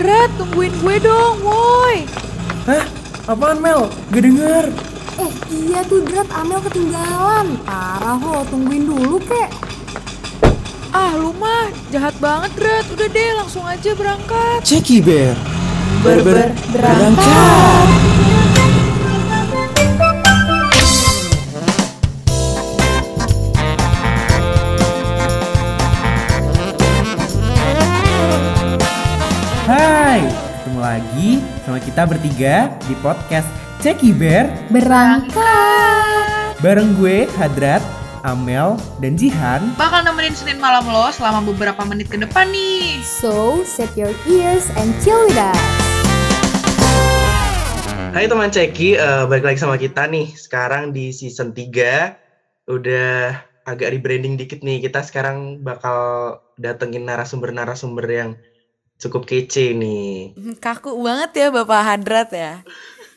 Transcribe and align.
Drat, 0.00 0.30
tungguin 0.40 0.72
gue 0.80 0.96
dong, 1.04 1.36
woi. 1.44 2.08
Hah? 2.64 2.84
Apaan 3.28 3.60
Mel? 3.60 3.86
Gak 4.10 4.22
denger. 4.24 4.64
Eh 5.20 5.32
iya 5.52 5.84
tuh 5.84 6.00
Drat 6.02 6.26
Amel 6.32 6.58
ketinggalan. 6.64 7.60
Parah 7.62 8.16
lo, 8.16 8.42
tungguin 8.48 8.88
dulu 8.88 9.20
kek. 9.20 9.50
Ah, 10.92 11.12
lu 11.16 11.36
mah 11.36 11.68
jahat 11.92 12.16
banget, 12.20 12.50
Drat. 12.56 12.84
Udah 12.92 13.08
deh, 13.08 13.30
langsung 13.36 13.64
aja 13.68 13.92
berangkat. 13.92 14.60
Ceki 14.64 14.98
Bear. 15.04 15.36
Berber 16.02 16.50
berangkat. 16.72 17.22
Hai, 17.22 18.31
kita 31.82 32.06
bertiga 32.06 32.70
di 32.86 32.94
podcast 33.02 33.46
Ceki 33.82 34.14
Bear 34.14 34.46
Berangkat. 34.70 36.54
bareng 36.62 36.94
gue 36.94 37.26
Hadrat, 37.34 37.82
Amel, 38.22 38.78
dan 39.02 39.18
Jihan. 39.18 39.74
Bakal 39.74 40.06
nemenin 40.06 40.30
Senin 40.30 40.62
malam 40.62 40.86
lo 40.86 41.10
selama 41.10 41.42
beberapa 41.42 41.82
menit 41.82 42.06
ke 42.06 42.22
depan 42.22 42.54
nih. 42.54 43.02
So, 43.02 43.66
set 43.66 43.90
your 43.98 44.14
ears 44.30 44.70
and 44.78 44.94
chill 45.02 45.18
with 45.26 45.34
us. 45.34 45.58
Hai 48.14 48.30
teman 48.30 48.54
Ceki, 48.54 48.94
eh, 48.94 49.24
balik 49.26 49.42
lagi 49.42 49.58
sama 49.58 49.74
kita 49.74 50.06
nih. 50.06 50.30
Sekarang 50.38 50.94
di 50.94 51.10
season 51.10 51.50
3 51.50 52.14
udah 52.70 53.34
agak 53.66 53.90
rebranding 53.90 54.38
dikit 54.38 54.62
nih. 54.62 54.86
Kita 54.86 55.02
sekarang 55.02 55.66
bakal 55.66 56.38
datengin 56.62 57.10
narasumber-narasumber 57.10 58.06
yang 58.06 58.38
cukup 59.02 59.26
kece 59.26 59.74
nih. 59.74 60.38
Kaku 60.62 60.94
banget 61.02 61.30
ya 61.34 61.46
Bapak 61.50 61.82
Hadrat 61.82 62.30
ya. 62.30 62.62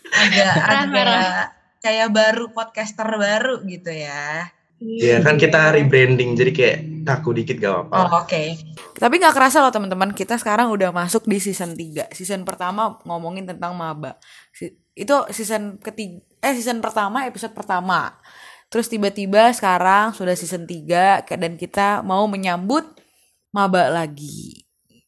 agak 0.09 0.54
agak 0.66 1.22
kayak 1.82 2.09
baru 2.09 2.50
podcaster 2.50 3.06
baru 3.06 3.62
gitu 3.70 3.94
ya. 3.94 4.50
Ya 4.82 5.24
kan 5.24 5.40
kita 5.40 5.72
rebranding 5.72 6.36
jadi 6.36 6.52
kayak 6.52 6.78
kaku 7.08 7.32
dikit 7.32 7.62
gak 7.64 7.72
Oh 7.72 7.86
apa-apa. 7.88 8.28
oke. 8.28 8.44
Tapi 9.00 9.14
nggak 9.22 9.32
kerasa 9.32 9.64
loh 9.64 9.72
teman-teman, 9.72 10.12
kita 10.12 10.36
sekarang 10.36 10.68
udah 10.68 10.92
masuk 10.92 11.24
di 11.30 11.40
season 11.40 11.78
3. 11.78 12.12
Season 12.12 12.44
pertama 12.44 13.00
ngomongin 13.08 13.48
tentang 13.48 13.72
maba. 13.72 14.20
Itu 14.92 15.30
season 15.31 15.80
ketiga 15.80 16.20
eh 16.44 16.54
season 16.54 16.84
pertama 16.84 17.24
episode 17.26 17.56
pertama. 17.56 18.20
Terus 18.68 18.92
tiba-tiba 18.92 19.54
sekarang 19.56 20.12
sudah 20.12 20.36
season 20.36 20.68
3 20.68 21.24
dan 21.24 21.56
kita 21.56 22.04
mau 22.04 22.28
menyambut 22.28 22.84
maba 23.56 23.88
lagi. 23.88 24.65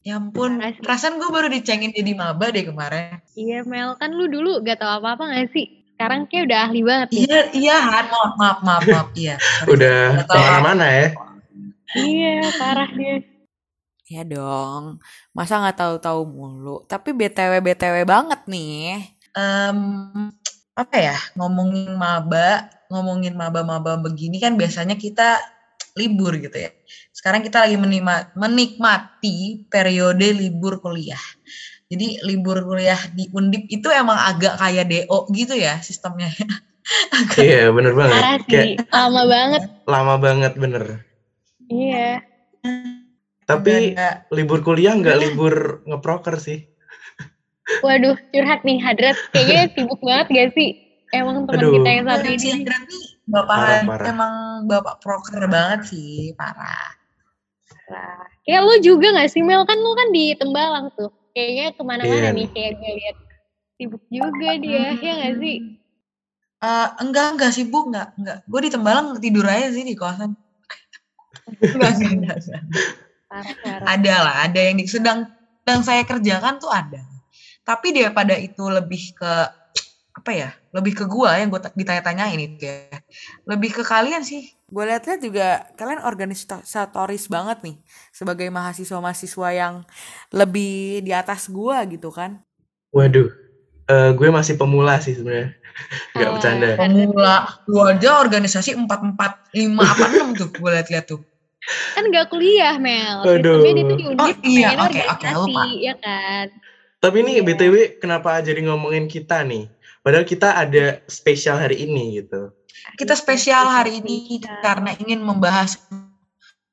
Ya 0.08 0.24
ampun, 0.24 0.56
Makasih. 0.56 0.88
perasaan 0.88 1.20
gue 1.20 1.28
baru 1.28 1.52
dicengin 1.52 1.92
jadi 1.92 2.16
maba 2.16 2.48
deh 2.48 2.64
kemarin. 2.64 3.20
Iya 3.36 3.68
Mel, 3.68 4.00
kan 4.00 4.16
lu 4.16 4.32
dulu 4.32 4.64
gak 4.64 4.80
tau 4.80 5.04
apa-apa 5.04 5.36
gak 5.36 5.52
sih? 5.52 5.84
Sekarang 6.00 6.32
kayak 6.32 6.48
udah 6.48 6.60
ahli 6.64 6.80
banget 6.80 7.08
nih. 7.12 7.24
Iya, 7.28 7.42
iya 7.52 7.76
Han, 7.76 8.06
maaf, 8.08 8.32
maaf, 8.40 8.60
maaf, 8.64 8.84
maaf, 8.88 9.08
iya. 9.20 9.36
Udah. 9.74 10.24
Gak 10.24 10.32
ke 10.32 10.40
mana-mana 10.40 10.86
ya. 10.88 11.08
Iya, 11.92 12.34
parah 12.56 12.90
dia. 12.96 13.20
Ya 14.08 14.24
dong, 14.24 15.04
masa 15.36 15.60
nggak 15.60 15.76
tahu-tahu 15.76 16.24
mulu. 16.24 16.88
Tapi 16.88 17.12
btw 17.12 17.60
btw 17.60 18.08
banget 18.08 18.40
nih. 18.48 19.12
Em, 19.36 19.80
apa 20.72 20.96
ya, 20.96 21.20
ngomongin 21.36 21.92
maba, 22.00 22.72
ngomongin 22.88 23.36
maba-maba 23.36 24.00
begini 24.00 24.40
kan 24.40 24.56
biasanya 24.56 24.96
kita 24.96 25.44
libur 25.98 26.38
gitu 26.38 26.54
ya. 26.54 26.70
Sekarang 27.10 27.42
kita 27.42 27.66
lagi 27.66 27.76
menima- 27.76 28.30
menikmati 28.38 29.66
periode 29.68 30.30
libur 30.32 30.78
kuliah. 30.78 31.20
Jadi 31.90 32.22
libur 32.22 32.62
kuliah 32.62 33.00
di 33.12 33.26
Undip 33.34 33.66
itu 33.68 33.88
emang 33.90 34.20
agak 34.20 34.60
kayak 34.62 34.86
DO 34.86 35.28
gitu 35.34 35.58
ya 35.58 35.82
sistemnya. 35.82 36.30
Iya 37.36 37.68
bener 37.76 37.92
banget. 38.00 38.48
Kayak 38.48 38.88
lama 38.96 39.28
banget. 39.28 39.62
lama 39.84 40.16
banget 40.16 40.54
bener. 40.56 40.84
Iya. 41.68 42.24
Tapi 43.44 43.92
Nggak- 43.92 44.32
libur 44.32 44.64
kuliah 44.64 44.96
nggak 44.96 45.20
libur 45.20 45.84
ngeproker 45.84 46.40
sih. 46.40 46.64
Waduh, 47.84 48.16
curhat 48.32 48.64
nih 48.64 48.80
Hadrat. 48.80 49.20
Kayaknya 49.36 49.64
sibuk 49.76 50.00
banget 50.00 50.28
gak 50.32 50.50
sih? 50.56 50.80
Emang 51.12 51.44
teman 51.44 51.76
kita 51.76 51.90
yang 51.92 52.06
satu 52.08 52.28
ini. 52.32 52.64
nih 52.64 53.07
bapak 53.28 53.56
Parah, 53.60 53.80
parah. 53.84 54.06
emang 54.08 54.34
bapak 54.66 54.96
proker 55.04 55.44
banget 55.52 55.92
sih, 55.92 56.32
parah. 56.34 56.96
Parah. 57.88 58.26
Kayak 58.48 58.62
lu 58.64 58.76
juga 58.80 59.08
gak 59.12 59.30
sih 59.32 59.44
Mel? 59.44 59.68
Kan 59.68 59.80
lu 59.84 59.92
kan 59.92 60.08
di 60.16 60.32
Tembalang 60.40 60.88
tuh. 60.96 61.12
Kayaknya 61.36 61.66
ke 61.76 61.82
mana-mana 61.84 62.32
Iya. 62.32 62.36
nih 62.36 62.48
kayak 62.56 62.72
gue 62.80 62.92
lihat. 62.98 63.18
Sibuk 63.78 64.04
juga 64.10 64.50
dia, 64.58 64.96
ya 64.98 65.14
gak 65.28 65.36
sih? 65.38 65.58
Eh, 66.58 66.88
enggak, 67.06 67.28
enggak 67.38 67.52
sibuk, 67.54 67.86
enggak, 67.94 68.10
enggak. 68.18 68.38
Gue 68.50 68.60
di 68.66 68.72
Tembalang 68.74 69.20
tidur 69.22 69.46
aja 69.46 69.70
sih 69.70 69.86
di 69.86 69.94
kosan. 69.94 70.34
enggak, 71.62 71.92
enggak, 71.94 72.12
enggak, 72.18 72.38
enggak. 72.42 72.64
Parah, 73.28 73.56
parah. 73.62 73.86
Ada 73.92 74.16
lah, 74.24 74.36
ada 74.48 74.60
yang 74.64 74.76
di, 74.80 74.88
sedang 74.88 75.28
sedang 75.62 75.84
saya 75.84 76.02
kerjakan 76.08 76.64
tuh 76.64 76.72
ada. 76.72 77.04
Tapi 77.68 77.92
daripada 77.92 78.34
itu 78.40 78.64
lebih 78.72 79.12
ke 79.14 79.32
apa 80.16 80.32
ya? 80.32 80.50
Lebih 80.78 80.94
ke 80.94 81.06
gua 81.06 81.34
yang 81.36 81.50
gue 81.50 81.58
ditanya-tanyain 81.74 82.38
itu 82.38 82.62
ya. 82.62 83.02
Lebih 83.44 83.74
ke 83.74 83.84
kalian 83.84 84.22
sih. 84.22 84.54
Gue 84.64 84.86
lihat-lihat 84.86 85.20
juga 85.20 85.48
kalian 85.74 86.04
organisatoris 86.04 87.26
banget 87.28 87.66
nih 87.66 87.76
sebagai 88.12 88.48
mahasiswa-mahasiswa 88.48 89.50
yang 89.52 89.76
lebih 90.30 91.02
di 91.02 91.12
atas 91.12 91.50
gua 91.50 91.82
gitu 91.84 92.14
kan. 92.14 92.44
Waduh, 92.92 93.28
eh, 93.86 94.12
gue 94.14 94.28
masih 94.30 94.54
pemula 94.54 95.00
sih 95.00 95.18
sebenarnya. 95.18 95.58
Nggak 96.14 96.30
Oh. 96.30 96.34
bercanda. 96.36 96.70
Pemula, 96.76 97.36
gua 97.66 97.84
aja 97.92 98.12
organisasi 98.20 98.78
4 98.78 98.86
4 98.86 99.32
5 99.52 99.82
apa 99.82 100.06
6 100.14 100.30
tuh 100.36 100.50
gue 100.52 100.70
lihat-lihat 100.70 101.06
tuh. 101.08 101.22
Kan 101.94 102.08
gak 102.08 102.30
kuliah 102.30 102.78
Mel. 102.78 103.26
Aduh. 103.26 103.60
Sistemnya 103.60 103.74
dia 103.74 103.84
tuh 103.84 103.98
di 103.98 104.06
Undip 104.08 104.24
Oh, 104.38 104.46
iya, 104.46 104.68
pengen 104.72 104.80
oke, 104.80 105.02
oke, 105.02 105.04
organisasi, 105.26 105.52
lupa. 105.52 105.64
ya 105.82 105.94
kan? 105.98 106.46
Tapi 106.98 107.18
nih 107.22 107.34
Iya. 107.36 107.44
BTW 107.44 107.74
kenapa 107.98 108.30
jadi 108.40 108.62
ngomongin 108.64 109.06
kita 109.06 109.44
nih? 109.44 109.68
Padahal 110.08 110.24
kita 110.24 110.56
ada 110.56 111.04
spesial 111.12 111.60
hari 111.60 111.84
ini 111.84 112.24
gitu. 112.24 112.56
Kita 112.96 113.12
spesial 113.12 113.68
hari 113.68 114.00
ini 114.00 114.40
karena 114.64 114.96
ingin 115.04 115.20
membahas 115.20 115.76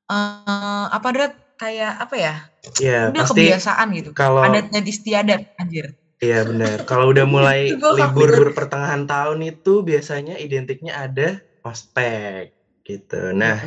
eh 0.06 0.86
apa 0.86 1.08
Drat? 1.10 1.34
Kayak 1.58 1.98
apa 1.98 2.14
ya? 2.14 2.34
Ya 2.78 3.10
Udah 3.10 3.26
pasti 3.26 3.50
kebiasaan 3.50 3.90
gitu. 3.98 4.14
kalau 4.14 4.38
Adat 4.46 4.70
dan 4.70 4.86
istiadat 4.86 5.50
anjir. 5.58 5.98
iya 6.22 6.46
benar. 6.46 6.86
Kalau 6.86 7.10
udah 7.10 7.26
mulai 7.34 7.74
libur 7.74 8.54
pertengahan 8.54 9.02
tahun 9.10 9.42
itu 9.50 9.82
biasanya 9.82 10.38
identiknya 10.38 10.94
ada 10.94 11.42
ospek 11.66 12.54
gitu. 12.86 13.34
Nah, 13.34 13.66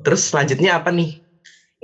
terus 0.00 0.32
selanjutnya 0.32 0.80
apa 0.80 0.88
nih? 0.88 1.20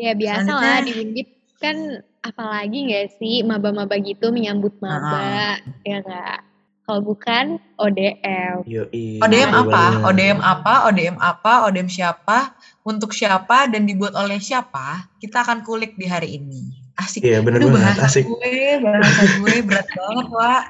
Ya 0.01 0.17
biasa 0.17 0.49
lah 0.57 0.81
di 0.89 0.97
Undip 0.97 1.29
kan 1.61 2.01
apalagi 2.25 2.89
gak 2.89 3.13
sih 3.21 3.45
maba-maba 3.45 4.01
gitu 4.01 4.33
menyambut 4.33 4.73
maba, 4.81 5.61
ya 5.85 6.01
gak? 6.01 6.49
Kalau 6.91 7.07
bukan 7.07 7.45
ODM. 7.79 8.67
Yoi. 8.67 9.23
ODM 9.23 9.51
apa? 9.55 9.71
banget. 9.95 10.03
ODM 10.11 10.39
apa? 10.43 10.75
ODM 10.91 11.17
apa? 11.23 11.53
ODM 11.71 11.87
siapa? 11.87 12.39
Untuk 12.83 13.15
siapa 13.15 13.71
dan 13.71 13.87
dibuat 13.87 14.19
oleh 14.19 14.43
siapa? 14.43 15.07
Kita 15.23 15.47
akan 15.47 15.63
kulik 15.63 15.95
di 15.95 16.11
hari 16.11 16.35
ini. 16.35 16.75
Asik. 16.99 17.23
Iya 17.23 17.47
bener 17.47 17.63
Aduh, 17.63 17.71
banget, 17.71 17.95
bahasa 17.95 18.11
asik. 18.11 18.25
gue, 18.27 18.53
bahasa 18.83 19.23
gue 19.39 19.55
berat 19.63 19.87
banget, 19.87 20.27
Wak. 20.35 20.63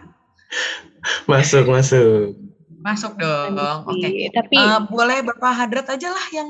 Masuk, 1.25 1.65
masuk. 1.73 2.37
Masuk 2.85 3.17
dong. 3.17 3.57
Oke. 3.89 4.05
Sih, 4.05 4.29
Tapi 4.29 4.61
Eh, 4.61 4.81
boleh 4.93 5.25
Bapak 5.25 5.57
Hadrat 5.57 5.89
aja 5.89 6.13
lah 6.13 6.27
yang 6.37 6.49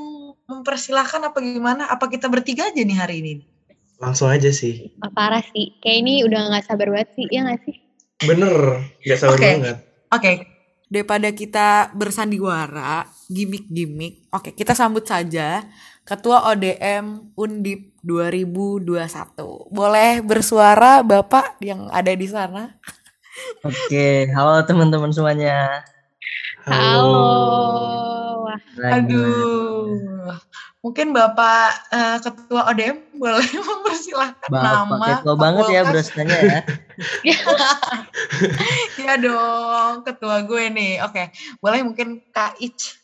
mempersilahkan 0.51 1.23
apa 1.23 1.39
gimana? 1.39 1.87
Apa 1.87 2.11
kita 2.11 2.27
bertiga 2.27 2.67
aja 2.67 2.83
nih 2.83 2.97
hari 2.99 3.23
ini? 3.23 3.33
Langsung 4.03 4.27
aja 4.27 4.51
sih. 4.51 4.91
ah, 4.99 5.07
parah 5.07 5.39
sih. 5.55 5.79
Kayak 5.79 5.97
ini 6.03 6.13
udah 6.27 6.51
gak 6.51 6.67
sabar 6.67 6.91
banget 6.91 7.07
sih, 7.15 7.25
ya 7.31 7.47
gak 7.47 7.63
sih? 7.63 7.79
Bener, 8.25 8.85
gak 9.01 9.17
sabar 9.17 9.37
Oke. 9.37 9.49
banget. 9.49 9.77
Oke, 10.11 10.31
Daripada 10.91 11.31
kita 11.31 11.87
bersandiwara, 11.95 13.07
gimmick-gimmick. 13.31 14.27
Oke, 14.35 14.51
kita 14.51 14.75
sambut 14.75 15.07
saja 15.07 15.63
Ketua 16.03 16.51
ODM 16.51 17.31
Undip 17.39 17.95
2021. 18.03 19.71
Boleh 19.71 20.19
bersuara 20.19 20.99
Bapak 20.99 21.63
yang 21.63 21.87
ada 21.95 22.11
di 22.11 22.27
sana? 22.27 22.75
Oke, 23.63 24.27
halo 24.35 24.67
teman-teman 24.67 25.15
semuanya. 25.15 25.87
Halo. 26.67 28.51
Lagi 28.75 29.15
aduh. 29.15 30.35
Mungkin 30.81 31.13
Bapak 31.13 31.93
eh, 31.93 32.17
Ketua 32.25 32.73
ODM 32.73 33.21
boleh 33.21 33.45
mempersilahkan 33.69 34.49
Bapak 34.49 34.89
nama. 34.89 35.21
ketua 35.21 35.35
banget 35.37 35.65
ya 35.69 35.81
brosnya 35.85 36.25
ya. 36.25 36.59
Iya 39.01 39.13
dong, 39.21 40.01
ketua 40.01 40.41
gue 40.41 40.73
nih. 40.73 41.05
Oke, 41.05 41.29
boleh 41.61 41.85
mungkin 41.85 42.25
Kak 42.33 42.57
Ich 42.57 42.97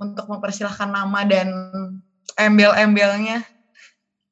untuk 0.00 0.32
mempersilahkan 0.32 0.88
nama 0.88 1.28
dan 1.28 1.48
embel-embelnya. 2.40 3.44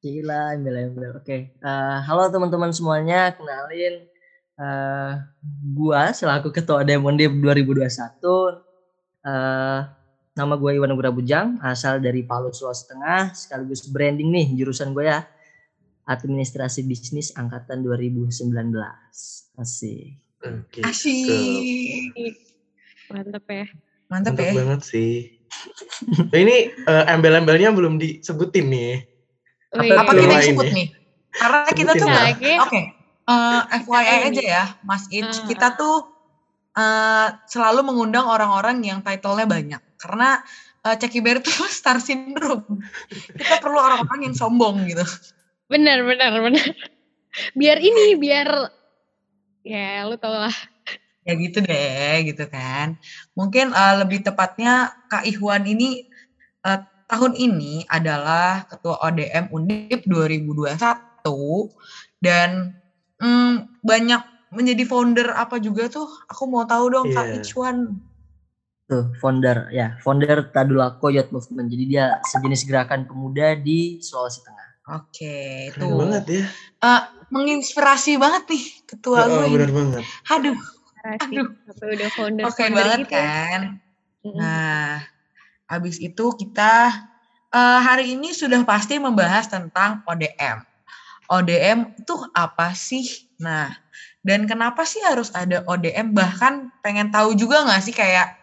Gila, 0.00 0.56
embel-embel. 0.56 1.20
Oke. 1.20 1.52
Eh, 1.60 1.98
halo 2.08 2.32
teman-teman 2.32 2.72
semuanya, 2.72 3.36
kenalin 3.36 4.08
eh 4.58 5.12
gua 5.70 6.10
selaku 6.10 6.50
ketua 6.50 6.82
Demondip 6.82 7.30
2021. 7.30 8.58
Eh 9.22 9.80
nama 10.38 10.54
gue 10.54 10.78
Iwan 10.78 10.94
Nugra 10.94 11.10
Bujang, 11.10 11.58
asal 11.66 11.98
dari 11.98 12.22
Palu, 12.22 12.54
Sulawesi 12.54 12.86
Tengah, 12.86 13.34
sekaligus 13.34 13.90
branding 13.90 14.30
nih 14.30 14.46
jurusan 14.54 14.94
gue 14.94 15.10
ya. 15.10 15.26
Administrasi 16.06 16.86
Bisnis 16.86 17.34
angkatan 17.34 17.82
2019. 17.82 18.38
Asik. 19.58 20.14
Oke. 20.40 20.80
Asik. 20.86 22.38
Mantep 23.10 23.44
ya. 23.50 23.66
Mantap 24.08 24.32
Mantap 24.38 24.46
ya. 24.46 24.52
banget 24.54 24.80
sih. 24.86 25.12
Nah, 26.32 26.38
ini 26.38 26.70
eh, 26.72 27.04
embel-embelnya 27.12 27.74
belum 27.74 27.98
disebutin 27.98 28.66
nih. 28.70 28.94
Wih. 29.76 29.90
Apa 29.92 30.16
Belum 30.16 30.30
kita 30.30 30.32
yang 30.38 30.46
sebut 30.54 30.64
nih. 30.70 30.74
nih? 30.78 30.88
Karena 31.34 31.58
kita 31.74 31.92
Sebutin 31.92 32.00
tuh 32.00 32.08
lah. 32.08 32.24
Oke. 32.32 32.52
Oke, 32.64 32.80
eh, 33.28 33.60
FYI 33.84 34.18
aja 34.32 34.42
ya, 34.44 34.64
Mas 34.86 35.04
Ich, 35.12 35.26
Ah, 35.28 35.44
kita 35.44 35.68
tuh 35.76 35.96
eh, 36.72 37.28
selalu 37.52 37.80
mengundang 37.84 38.24
orang-orang 38.30 38.80
yang 38.80 39.02
title-nya 39.04 39.44
banyak. 39.44 39.82
Karena 39.98 40.40
eh, 40.86 40.96
Ceki 40.96 41.18
Bear 41.20 41.38
tuh 41.42 41.66
star 41.78 41.98
syndrome. 41.98 42.80
Kita 43.10 43.58
perlu 43.58 43.78
orang-orang 43.78 44.30
yang 44.30 44.36
sombong 44.38 44.86
gitu. 44.86 45.04
Bener, 45.68 46.00
bener, 46.06 46.32
bener. 46.40 46.68
Biar 47.52 47.76
ini, 47.82 48.16
biar 48.16 48.48
ya 49.66 50.08
lu 50.08 50.16
tau 50.16 50.32
lah. 50.32 50.56
Ya 51.28 51.36
gitu 51.36 51.60
deh, 51.60 52.24
gitu 52.24 52.48
kan. 52.48 52.96
Mungkin 53.36 53.76
eh, 53.76 53.94
lebih 54.00 54.24
tepatnya 54.24 54.96
Kak 55.12 55.28
Ihwan 55.28 55.68
ini 55.68 56.08
eh, 56.64 56.80
tahun 57.08 57.36
ini 57.36 57.84
adalah 57.88 58.64
Ketua 58.64 59.00
ODM 59.04 59.52
Undip 59.52 60.08
2021 60.08 60.72
dan 62.24 62.72
mm, 63.20 63.82
banyak 63.84 64.22
menjadi 64.52 64.84
founder 64.88 65.28
apa 65.36 65.60
juga 65.60 65.92
tuh. 65.92 66.08
Aku 66.32 66.48
mau 66.48 66.64
tahu 66.64 66.88
dong 66.88 67.12
Kak 67.12 67.26
Iya. 67.28 67.44
Ichwan. 67.44 68.07
Tuh, 68.88 69.12
founder 69.20 69.68
ya, 69.68 70.00
founder 70.00 70.48
Tadulako 70.48 71.12
Youth 71.12 71.28
Movement. 71.28 71.68
Jadi 71.68 71.84
dia 71.84 72.16
sejenis 72.24 72.64
gerakan 72.64 73.04
pemuda 73.04 73.52
di 73.52 74.00
Sulawesi 74.00 74.40
Tengah. 74.40 74.68
Oke, 74.96 75.68
Keren 75.76 75.84
itu 75.84 75.86
banget 76.00 76.24
ya. 76.24 76.44
Eh, 76.80 77.02
menginspirasi 77.28 78.16
banget 78.16 78.48
nih 78.48 78.64
ketua 78.88 79.28
Oh, 79.28 79.44
gue. 79.44 79.44
ini. 79.44 79.54
bener 79.60 79.70
banget. 79.76 80.04
Aduh. 80.32 80.56
Aduh. 81.04 81.46
Sampai 81.68 81.86
udah 82.00 82.08
founder 82.16 82.44
oke 82.48 82.64
banget 82.72 83.00
kan. 83.12 83.60
Mm-mm. 84.24 84.40
Nah, 84.40 85.04
habis 85.68 86.00
itu 86.00 86.24
kita 86.32 86.88
eh, 87.52 87.80
hari 87.84 88.16
ini 88.16 88.32
sudah 88.32 88.64
pasti 88.64 88.96
membahas 88.96 89.52
tentang 89.52 90.00
ODM. 90.08 90.64
ODM 91.28 91.92
itu 92.00 92.14
apa 92.32 92.72
sih? 92.72 93.04
Nah, 93.36 93.68
dan 94.24 94.48
kenapa 94.48 94.88
sih 94.88 95.04
harus 95.04 95.28
ada 95.36 95.60
ODM? 95.68 96.16
Bahkan 96.16 96.80
pengen 96.80 97.12
tahu 97.12 97.36
juga 97.36 97.68
nggak 97.68 97.84
sih 97.84 97.92
kayak, 97.92 98.37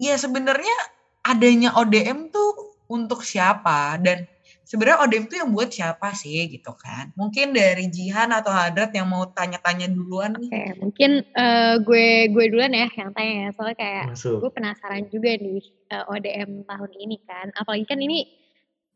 ya 0.00 0.16
sebenarnya 0.16 0.72
adanya 1.20 1.76
ODM 1.76 2.32
tuh 2.32 2.80
untuk 2.88 3.20
siapa? 3.22 4.00
Dan 4.00 4.24
sebenarnya 4.64 5.04
ODM 5.04 5.24
tuh 5.28 5.36
yang 5.44 5.50
buat 5.52 5.68
siapa 5.68 6.16
sih 6.16 6.48
gitu 6.48 6.72
kan? 6.74 7.12
Mungkin 7.14 7.52
dari 7.52 7.86
Jihan 7.92 8.32
atau 8.32 8.50
Hadrat 8.50 8.90
yang 8.96 9.06
mau 9.06 9.28
tanya-tanya 9.28 9.86
duluan 9.92 10.34
nih. 10.40 10.48
Oke, 10.48 10.64
mungkin 10.80 11.10
eh, 11.22 11.74
gue 11.84 12.06
gue 12.32 12.44
duluan 12.50 12.72
ya 12.72 12.88
yang 12.96 13.12
tanya 13.12 13.32
ya. 13.44 13.48
Soalnya 13.52 13.76
kayak 13.76 14.04
Masuk. 14.16 14.36
gue 14.40 14.50
penasaran 14.50 15.04
juga 15.12 15.30
nih 15.36 15.62
eh, 15.92 16.04
ODM 16.08 16.50
tahun 16.64 16.90
ini 16.96 17.16
kan. 17.28 17.46
Apalagi 17.54 17.84
kan 17.84 18.00
ini 18.00 18.24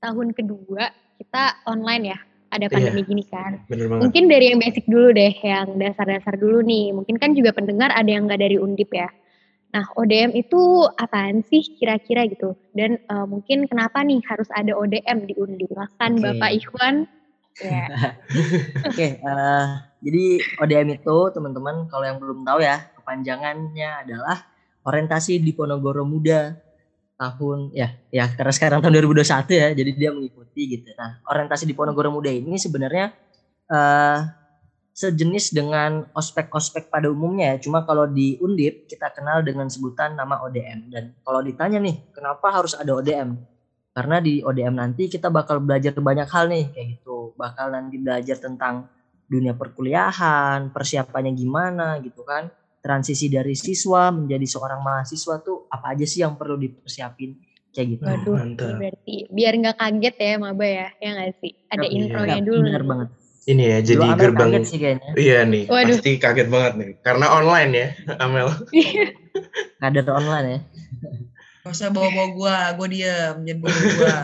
tahun 0.00 0.32
kedua 0.32 0.88
kita 1.20 1.68
online 1.68 2.16
ya. 2.16 2.18
Ada 2.54 2.70
Iya. 2.70 2.74
pandemi 2.78 3.02
gini 3.02 3.24
kan. 3.26 3.66
Bener 3.66 3.90
banget. 3.90 4.02
Mungkin 4.06 4.24
dari 4.30 4.44
yang 4.54 4.62
basic 4.62 4.86
dulu 4.86 5.10
deh, 5.10 5.34
yang 5.42 5.74
dasar-dasar 5.74 6.38
dulu 6.38 6.62
nih. 6.62 6.94
Mungkin 6.94 7.18
kan 7.18 7.34
juga 7.34 7.50
pendengar 7.50 7.90
ada 7.90 8.06
yang 8.06 8.30
nggak 8.30 8.38
dari 8.38 8.62
Undip 8.62 8.94
ya. 8.94 9.10
Nah, 9.75 9.91
ODM 9.99 10.38
itu 10.38 10.87
apaan 10.94 11.43
sih 11.43 11.75
kira-kira 11.75 12.31
gitu? 12.31 12.55
Dan 12.71 12.94
eh, 12.94 13.26
mungkin 13.26 13.67
kenapa 13.67 14.06
nih 14.06 14.23
harus 14.31 14.47
ada 14.55 14.71
ODM 14.79 15.26
di 15.26 15.35
Undip? 15.35 15.75
Silahkan 15.75 16.12
Oke. 16.15 16.23
Bapak 16.23 16.50
Ikhwan. 16.55 16.97
Ya. 17.59 17.87
Oke, 18.88 19.19
eh, 19.19 19.67
jadi 19.99 20.25
ODM 20.62 20.88
itu 20.94 21.17
teman-teman 21.35 21.91
kalau 21.91 22.06
yang 22.06 22.23
belum 22.23 22.47
tahu 22.47 22.62
ya, 22.62 22.87
kepanjangannya 23.03 23.91
adalah 24.06 24.47
orientasi 24.87 25.43
Diponegoro 25.43 26.06
Muda 26.06 26.55
tahun 27.15 27.71
ya 27.71 27.94
ya 28.11 28.26
karena 28.35 28.50
sekarang 28.55 28.79
tahun 28.79 28.94
2021 29.11 29.59
ya, 29.59 29.69
jadi 29.75 29.91
dia 29.91 30.11
mengikuti 30.15 30.79
gitu. 30.79 30.87
Nah, 30.94 31.19
orientasi 31.26 31.67
Diponegoro 31.67 32.15
Muda 32.15 32.31
ini 32.31 32.55
sebenarnya 32.62 33.11
eh 33.75 34.44
sejenis 34.94 35.50
dengan 35.50 36.06
ospek-ospek 36.14 36.87
pada 36.87 37.11
umumnya 37.11 37.58
ya. 37.58 37.67
Cuma 37.67 37.82
kalau 37.82 38.06
di 38.06 38.38
Undip 38.38 38.87
kita 38.87 39.11
kenal 39.11 39.43
dengan 39.43 39.67
sebutan 39.67 40.14
nama 40.14 40.38
ODM. 40.41 40.87
Dan 40.88 41.05
kalau 41.26 41.43
ditanya 41.43 41.82
nih, 41.82 42.14
kenapa 42.14 42.55
harus 42.55 42.79
ada 42.79 42.94
ODM? 42.94 43.35
Karena 43.91 44.23
di 44.23 44.38
ODM 44.38 44.75
nanti 44.75 45.11
kita 45.11 45.35
bakal 45.35 45.58
belajar 45.58 45.94
banyak 45.94 46.31
hal 46.31 46.46
nih 46.46 46.70
kayak 46.70 46.87
gitu. 46.99 47.35
Bakal 47.35 47.75
nanti 47.75 47.99
belajar 47.99 48.38
tentang 48.38 48.87
dunia 49.26 49.58
perkuliahan, 49.58 50.70
persiapannya 50.70 51.35
gimana 51.35 51.99
gitu 51.99 52.23
kan. 52.23 52.47
Transisi 52.79 53.26
dari 53.26 53.58
siswa 53.58 54.14
menjadi 54.14 54.47
seorang 54.47 54.79
mahasiswa 54.79 55.43
tuh 55.43 55.67
apa 55.67 55.97
aja 55.97 56.06
sih 56.06 56.23
yang 56.23 56.38
perlu 56.38 56.55
dipersiapin 56.55 57.35
kayak 57.75 57.87
gitu. 57.99 58.02
Waduh, 58.06 58.35
Mantap. 58.38 58.79
berarti 58.79 59.26
biar 59.32 59.52
nggak 59.58 59.76
kaget 59.79 60.14
ya 60.23 60.32
Maba 60.38 60.67
ya, 60.69 60.88
ya 61.02 61.08
nggak 61.19 61.31
sih? 61.43 61.52
Ada 61.67 61.82
Iya, 61.82 61.90
intronya 61.99 62.38
Iya, 62.38 62.44
dulu. 62.47 62.62
Bener 62.62 62.79
nih. 62.79 62.90
banget. 62.94 63.08
Ini 63.44 63.62
ya 63.76 63.79
jadi 63.85 64.06
Amel 64.08 64.20
gerbang. 64.20 64.50
kaget 64.56 64.64
sih 64.64 64.79
kayaknya. 64.81 65.11
Iya 65.20 65.38
nih, 65.44 65.64
Waduh. 65.69 65.96
pasti 66.00 66.11
kaget 66.17 66.49
banget 66.49 66.73
nih. 66.81 66.91
Karena 67.05 67.26
online 67.29 67.70
ya, 67.76 67.88
Amel. 68.17 68.49
Kader 69.81 70.08
online 70.08 70.46
ya. 70.49 70.58
Gak 71.64 71.73
usah 71.73 71.88
bawa-bawa 71.93 72.29
gua, 72.32 72.56
gua 72.76 72.88
diem, 72.88 73.37
jangan 73.44 73.61
bawa 73.61 73.76
gua. 73.76 74.17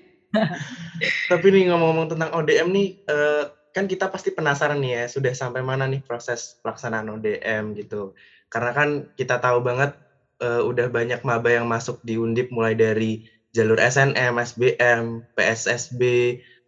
Tapi 1.32 1.46
nih 1.52 1.62
ngomong-ngomong 1.72 2.08
tentang 2.12 2.30
ODM 2.36 2.68
nih, 2.72 2.88
eh, 3.08 3.44
kan 3.72 3.84
kita 3.84 4.08
pasti 4.08 4.32
penasaran 4.32 4.80
nih 4.80 4.92
ya, 4.92 5.04
sudah 5.08 5.32
sampai 5.36 5.60
mana 5.60 5.84
nih 5.88 6.00
proses 6.04 6.56
pelaksanaan 6.64 7.12
ODM 7.12 7.76
gitu. 7.76 8.16
Karena 8.48 8.72
kan 8.72 8.88
kita 9.16 9.36
tahu 9.40 9.60
banget 9.60 9.96
eh, 10.40 10.62
udah 10.64 10.88
banyak 10.88 11.20
maba 11.28 11.48
yang 11.52 11.68
masuk 11.68 12.00
di 12.00 12.16
Undip 12.16 12.48
mulai 12.52 12.72
dari 12.72 13.24
jalur 13.52 13.76
SNM, 13.76 14.38
SBM, 14.38 15.04
PSSB, 15.34 16.00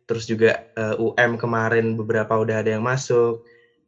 terus 0.05 0.25
juga 0.29 0.67
eh, 0.77 0.95
UM 0.99 1.39
kemarin 1.39 1.95
beberapa 1.95 2.37
udah 2.39 2.63
ada 2.63 2.77
yang 2.77 2.85
masuk. 2.85 3.43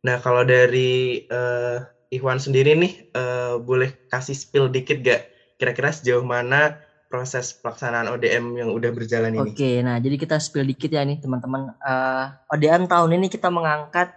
Nah 0.05 0.21
kalau 0.21 0.45
dari 0.45 1.25
eh, 1.25 1.79
Ikhwan 2.15 2.39
sendiri 2.39 2.79
nih, 2.79 2.93
eh, 3.11 3.55
boleh 3.59 3.91
kasih 4.06 4.37
spill 4.37 4.71
dikit 4.71 5.03
gak? 5.03 5.27
Kira-kira 5.59 5.91
sejauh 5.91 6.23
mana 6.23 6.79
proses 7.11 7.55
pelaksanaan 7.63 8.11
ODM 8.11 8.59
yang 8.59 8.71
udah 8.75 8.91
berjalan 8.91 9.35
ini? 9.39 9.55
Oke, 9.55 9.71
nah 9.87 10.03
jadi 10.03 10.19
kita 10.19 10.37
spill 10.43 10.67
dikit 10.67 10.91
ya 10.91 11.06
nih 11.06 11.23
teman-teman. 11.23 11.71
Eh, 11.79 12.27
ODM 12.55 12.91
tahun 12.91 13.11
ini 13.19 13.27
kita 13.31 13.51
mengangkat 13.51 14.11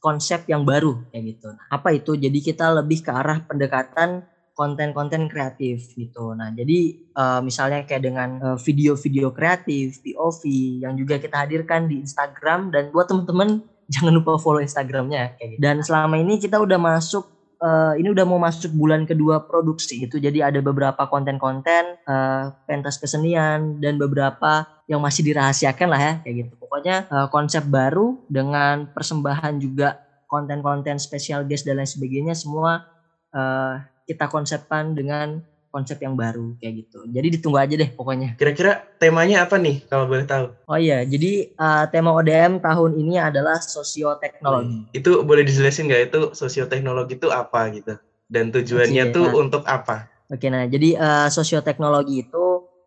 konsep 0.00 0.44
yang 0.48 0.64
baru 0.64 1.04
kayak 1.08 1.24
gitu. 1.36 1.48
Nah, 1.52 1.64
apa 1.72 1.96
itu? 1.96 2.16
Jadi 2.16 2.38
kita 2.44 2.68
lebih 2.72 3.00
ke 3.00 3.10
arah 3.12 3.40
pendekatan 3.44 4.24
konten-konten 4.54 5.26
kreatif 5.26 5.92
gitu. 5.98 6.32
Nah, 6.32 6.54
jadi 6.54 6.78
eh, 6.94 7.40
misalnya 7.42 7.82
kayak 7.84 8.02
dengan 8.06 8.30
eh, 8.38 8.58
video-video 8.62 9.34
kreatif, 9.34 10.00
POV 10.00 10.42
yang 10.86 10.94
juga 10.94 11.18
kita 11.18 11.44
hadirkan 11.44 11.90
di 11.90 12.00
Instagram 12.00 12.70
dan 12.70 12.94
buat 12.94 13.10
teman-teman 13.10 13.66
jangan 13.92 14.14
lupa 14.14 14.38
follow 14.38 14.62
Instagramnya 14.62 15.36
kayak 15.36 15.58
gitu. 15.58 15.60
Dan 15.60 15.82
selama 15.82 16.16
ini 16.16 16.38
kita 16.38 16.62
udah 16.62 16.78
masuk 16.78 17.34
eh, 17.58 17.92
ini 18.00 18.08
udah 18.14 18.24
mau 18.24 18.38
masuk 18.38 18.70
bulan 18.74 19.04
kedua 19.08 19.42
produksi 19.44 20.04
itu 20.04 20.20
jadi 20.20 20.52
ada 20.52 20.60
beberapa 20.62 21.08
konten-konten 21.08 21.98
eh, 22.04 22.44
pentas 22.68 23.00
kesenian 23.00 23.82
dan 23.82 23.96
beberapa 23.96 24.66
yang 24.84 25.00
masih 25.00 25.24
dirahasiakan 25.24 25.88
lah 25.88 26.00
ya 26.00 26.14
kayak 26.22 26.34
gitu 26.44 26.54
pokoknya 26.60 27.08
eh, 27.08 27.28
konsep 27.32 27.64
baru 27.64 28.20
dengan 28.28 28.90
persembahan 28.92 29.56
juga 29.58 30.00
konten-konten 30.28 31.00
spesial 31.00 31.46
guest 31.46 31.64
dan 31.64 31.80
lain 31.80 31.88
sebagainya 31.88 32.34
semua 32.36 32.84
eh, 33.32 33.93
kita 34.04 34.28
konsepkan 34.28 34.92
dengan 34.92 35.40
konsep 35.68 35.98
yang 35.98 36.14
baru 36.14 36.54
kayak 36.62 36.86
gitu 36.86 37.02
jadi 37.10 37.26
ditunggu 37.34 37.58
aja 37.58 37.74
deh 37.74 37.90
pokoknya 37.90 38.38
Kira-kira 38.38 38.86
temanya 39.02 39.42
apa 39.42 39.58
nih 39.58 39.82
kalau 39.90 40.06
boleh 40.06 40.22
tahu? 40.22 40.54
oh 40.54 40.78
iya 40.78 41.02
jadi 41.02 41.50
eh, 41.50 41.84
tema 41.90 42.14
ODM 42.14 42.62
tahun 42.62 42.94
ini 42.94 43.18
adalah 43.18 43.58
sosioteknologi 43.58 44.86
Itu 44.94 45.26
boleh 45.26 45.42
dijelasin 45.42 45.90
nggak 45.90 46.02
itu 46.08 46.20
sosioteknologi 46.32 47.18
itu 47.18 47.28
apa 47.28 47.68
gitu? 47.74 47.94
Dan 48.24 48.48
tujuannya 48.54 49.10
Oke, 49.10 49.14
tuh 49.14 49.26
nah. 49.28 49.34
untuk 49.36 49.62
apa? 49.68 50.08
Oke, 50.30 50.46
nah 50.48 50.64
jadi 50.64 50.96
eh, 50.96 51.28
sosioteknologi 51.28 52.24
itu 52.24 52.44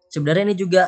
sebenarnya 0.07 0.43
ini 0.51 0.55
juga 0.57 0.87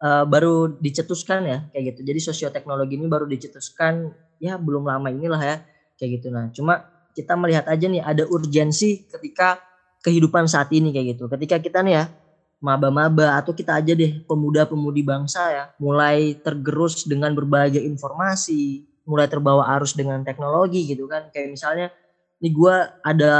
eh, 0.00 0.24
baru 0.24 0.72
dicetuskan 0.80 1.40
ya 1.44 1.58
kayak 1.70 1.84
gitu. 1.94 2.00
Jadi 2.08 2.20
sosioteknologi 2.24 2.96
ini 2.98 3.06
baru 3.06 3.28
dicetuskan 3.28 4.10
ya 4.40 4.56
belum 4.58 4.84
lama 4.88 5.08
inilah 5.12 5.40
ya 5.40 5.56
kayak 6.00 6.20
gitu. 6.20 6.28
Nah, 6.34 6.50
cuma 6.50 6.82
kita 7.14 7.38
melihat 7.38 7.64
aja 7.70 7.86
nih 7.86 8.02
ada 8.02 8.26
urgensi 8.26 9.06
ketika 9.06 9.62
kehidupan 10.04 10.44
saat 10.50 10.68
ini 10.74 10.92
kayak 10.92 11.16
gitu. 11.16 11.30
Ketika 11.30 11.62
kita 11.62 11.80
nih 11.80 11.94
ya 12.02 12.04
maba-maba 12.60 13.40
atau 13.40 13.56
kita 13.56 13.80
aja 13.80 13.92
deh 13.96 14.24
pemuda-pemudi 14.24 15.04
bangsa 15.04 15.42
ya 15.52 15.64
mulai 15.80 16.36
tergerus 16.42 17.06
dengan 17.08 17.32
berbagai 17.32 17.80
informasi, 17.80 18.84
mulai 19.08 19.28
terbawa 19.28 19.68
arus 19.78 19.96
dengan 19.96 20.20
teknologi 20.26 20.84
gitu 20.90 21.08
kan. 21.08 21.30
Kayak 21.32 21.48
misalnya 21.56 21.86
nih 22.42 22.52
gue 22.52 22.76
ada 23.00 23.34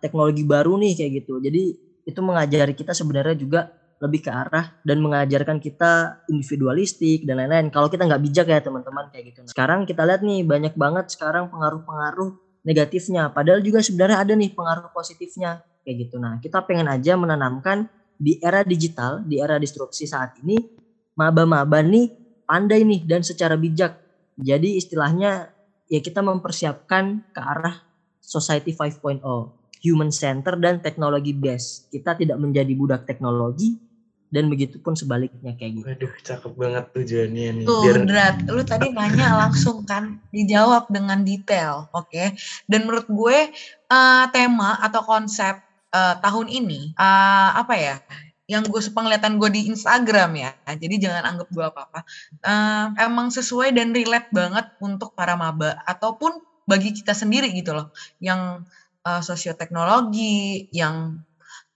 teknologi 0.00 0.46
baru 0.46 0.78
nih 0.80 0.92
kayak 0.96 1.12
gitu. 1.24 1.42
Jadi 1.42 1.62
itu 2.06 2.20
mengajari 2.22 2.72
kita 2.72 2.94
sebenarnya 2.94 3.36
juga 3.36 3.60
lebih 3.96 4.28
ke 4.28 4.30
arah 4.30 4.76
dan 4.84 5.00
mengajarkan 5.00 5.56
kita 5.56 6.20
individualistik 6.28 7.24
dan 7.24 7.40
lain-lain. 7.40 7.72
Kalau 7.72 7.88
kita 7.88 8.04
nggak 8.04 8.22
bijak 8.22 8.46
ya 8.52 8.60
teman-teman 8.60 9.08
kayak 9.08 9.32
gitu. 9.32 9.40
Sekarang 9.48 9.88
kita 9.88 10.04
lihat 10.04 10.20
nih 10.20 10.44
banyak 10.44 10.76
banget 10.76 11.08
sekarang 11.08 11.48
pengaruh-pengaruh 11.48 12.36
negatifnya. 12.66 13.30
Padahal 13.30 13.62
juga 13.62 13.78
sebenarnya 13.78 14.26
ada 14.26 14.34
nih 14.34 14.50
pengaruh 14.50 14.90
positifnya 14.90 15.62
kayak 15.86 16.10
gitu. 16.10 16.18
Nah 16.18 16.42
kita 16.42 16.66
pengen 16.66 16.90
aja 16.90 17.14
menanamkan 17.14 17.86
di 18.18 18.42
era 18.42 18.66
digital, 18.66 19.22
di 19.22 19.38
era 19.38 19.56
disrupsi 19.62 20.10
saat 20.10 20.34
ini, 20.42 20.58
maba-maba 21.14 21.78
nih 21.86 22.10
pandai 22.42 22.82
nih 22.82 23.06
dan 23.06 23.22
secara 23.22 23.54
bijak. 23.54 23.94
Jadi 24.34 24.76
istilahnya 24.76 25.48
ya 25.86 26.02
kita 26.02 26.20
mempersiapkan 26.26 27.30
ke 27.30 27.40
arah 27.40 27.86
society 28.18 28.74
5.0, 28.74 29.22
human 29.86 30.10
center 30.10 30.58
dan 30.58 30.82
teknologi 30.82 31.30
base. 31.30 31.86
Kita 31.86 32.18
tidak 32.18 32.42
menjadi 32.42 32.72
budak 32.74 33.06
teknologi 33.06 33.85
dan 34.26 34.50
begitu 34.50 34.82
pun 34.82 34.98
sebaliknya 34.98 35.54
kayak 35.54 35.72
gitu. 35.80 35.86
Waduh, 35.86 36.14
cakep 36.22 36.52
banget 36.58 36.84
tujuannya 36.92 37.48
nih. 37.62 37.66
Tuh, 37.66 37.82
Biar 37.86 37.98
Drat, 38.02 38.36
lu 38.50 38.62
tadi 38.66 38.90
nanya 38.90 39.38
langsung 39.38 39.86
kan, 39.86 40.18
dijawab 40.34 40.90
dengan 40.90 41.22
detail, 41.22 41.86
oke? 41.94 42.34
Dan 42.66 42.90
menurut 42.90 43.06
gue 43.06 43.38
eh, 43.86 44.24
tema 44.34 44.78
atau 44.82 45.02
konsep 45.06 45.62
eh, 45.94 46.14
tahun 46.18 46.46
ini 46.50 46.94
eh, 46.98 47.50
apa 47.54 47.74
ya? 47.78 47.96
Yang 48.46 48.70
gue 48.70 48.80
sepenglihatan 48.82 49.42
gue 49.42 49.50
di 49.50 49.66
Instagram 49.74 50.38
ya, 50.38 50.54
jadi 50.78 50.94
jangan 51.02 51.22
anggap 51.34 51.48
gue 51.50 51.64
apa-apa. 51.66 52.00
Eh, 52.42 52.86
emang 53.06 53.30
sesuai 53.30 53.74
dan 53.74 53.90
relate 53.94 54.30
banget 54.34 54.66
untuk 54.82 55.14
para 55.14 55.34
maba 55.34 55.82
ataupun 55.86 56.34
bagi 56.66 56.94
kita 56.94 57.14
sendiri 57.14 57.50
gitu 57.54 57.74
loh, 57.74 57.94
yang 58.18 58.66
eh, 59.06 59.22
sosioteknologi, 59.22 60.70
yang 60.74 61.22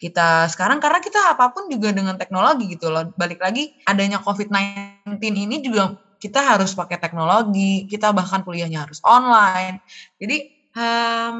kita 0.00 0.48
sekarang 0.48 0.80
karena 0.80 0.96
kita 1.04 1.36
apa 1.36 1.52
pun 1.52 1.68
juga 1.68 1.92
dengan 1.92 2.16
teknologi 2.16 2.72
gitu 2.72 2.88
loh. 2.88 3.12
Balik 3.12 3.44
lagi 3.44 3.76
adanya 3.84 4.16
COVID-19 4.24 5.20
ini 5.20 5.60
juga 5.60 5.92
kita 6.16 6.40
harus 6.40 6.72
pakai 6.72 6.96
teknologi, 6.96 7.84
kita 7.84 8.16
bahkan 8.16 8.40
kuliahnya 8.40 8.88
harus 8.88 9.04
online. 9.04 9.84
Jadi 10.16 10.48
em, 10.72 11.36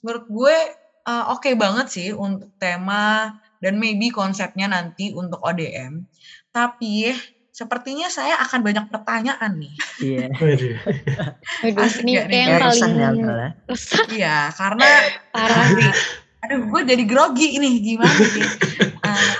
menurut 0.00 0.24
gue 0.32 0.56
eh, 1.04 1.24
oke 1.28 1.50
banget 1.60 1.86
sih 1.92 2.08
untuk 2.16 2.56
tema 2.56 3.36
dan 3.60 3.76
maybe 3.76 4.08
konsepnya 4.08 4.64
nanti 4.72 5.12
untuk 5.12 5.44
ODM. 5.44 6.08
Tapi 6.56 7.12
sepertinya 7.54 8.10
saya 8.10 8.40
akan 8.42 8.60
banyak 8.66 8.84
pertanyaan 8.88 9.52
nih. 9.60 9.74
Iya. 10.02 10.26
waduh. 10.42 10.76
Waduh, 11.62 11.84
Asik 11.84 12.02
ini 12.02 12.12
kayak 12.16 12.32
yang 12.32 12.58
paling 12.58 12.92
ya. 12.96 13.48
resah 13.68 14.04
Iya, 14.10 14.38
karena 14.56 14.88
parah. 15.30 15.68
Aduh 16.44 16.60
gue 16.68 16.80
jadi 16.84 17.04
grogi 17.08 17.56
ini 17.56 17.80
gimana 17.80 18.20
sih? 18.20 18.44
Eh, 19.04 19.36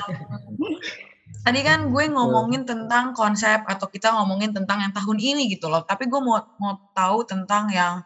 tadi 1.41 1.61
kan 1.65 1.89
gue 1.89 2.05
ngomongin 2.13 2.69
tentang 2.69 3.17
konsep 3.17 3.65
atau 3.65 3.89
kita 3.89 4.13
ngomongin 4.13 4.53
tentang 4.53 4.85
yang 4.85 4.93
tahun 4.93 5.17
ini 5.17 5.49
gitu 5.57 5.73
loh. 5.73 5.81
Tapi 5.89 6.05
gue 6.05 6.21
mau 6.21 6.37
mau 6.61 6.77
tahu 6.93 7.25
tentang 7.25 7.73
yang 7.73 8.05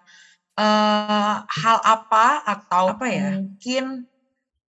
eh 0.54 1.36
hal 1.42 1.78
apa 1.82 2.46
atau 2.46 2.94
apa 2.94 3.06
ya? 3.10 3.42
Mungkin 3.42 4.06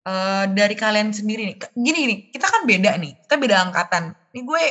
eh 0.02 0.44
dari 0.50 0.74
kalian 0.74 1.14
sendiri 1.14 1.46
nih. 1.46 1.56
Gini 1.78 1.98
gini, 2.02 2.16
kita 2.34 2.46
kan 2.50 2.66
beda 2.66 2.90
nih. 2.98 3.12
Kita 3.22 3.34
beda 3.38 3.56
angkatan. 3.70 4.18
Ini 4.34 4.40
gue 4.42 4.62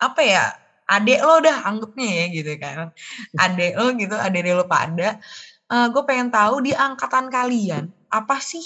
apa 0.00 0.20
ya? 0.24 0.44
Adek 0.88 1.20
lo 1.20 1.36
dah 1.44 1.56
anggapnya 1.68 2.08
ya 2.08 2.26
gitu 2.32 2.52
kan. 2.56 2.88
Adek 3.36 3.72
lo 3.76 3.92
gitu, 4.00 4.16
adek 4.16 4.48
lo 4.56 4.64
pada. 4.64 5.20
Eh 5.68 5.86
gue 5.92 6.02
pengen 6.08 6.32
tahu 6.32 6.64
di 6.64 6.72
angkatan 6.72 7.28
kalian 7.28 7.92
apa 8.10 8.38
sih 8.40 8.64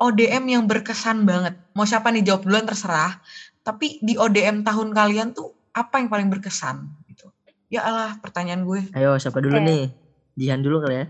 ODM 0.00 0.48
yang 0.48 0.64
berkesan 0.64 1.28
banget? 1.28 1.60
Mau 1.76 1.84
siapa 1.84 2.08
nih 2.08 2.24
jawab 2.24 2.48
duluan 2.48 2.64
terserah. 2.64 3.20
Tapi 3.60 4.00
di 4.00 4.16
ODM 4.16 4.64
tahun 4.64 4.96
kalian 4.96 5.36
tuh 5.36 5.52
apa 5.76 6.00
yang 6.00 6.08
paling 6.08 6.32
berkesan 6.32 6.88
gitu? 7.12 7.28
Ya 7.68 7.84
Allah, 7.84 8.16
pertanyaan 8.18 8.64
gue. 8.64 8.88
Ayo 8.96 9.20
siapa 9.20 9.44
dulu 9.44 9.60
Oke. 9.60 9.68
nih? 9.68 9.82
Jihan 10.40 10.64
dulu 10.64 10.80
kali 10.80 11.04
ya. 11.04 11.06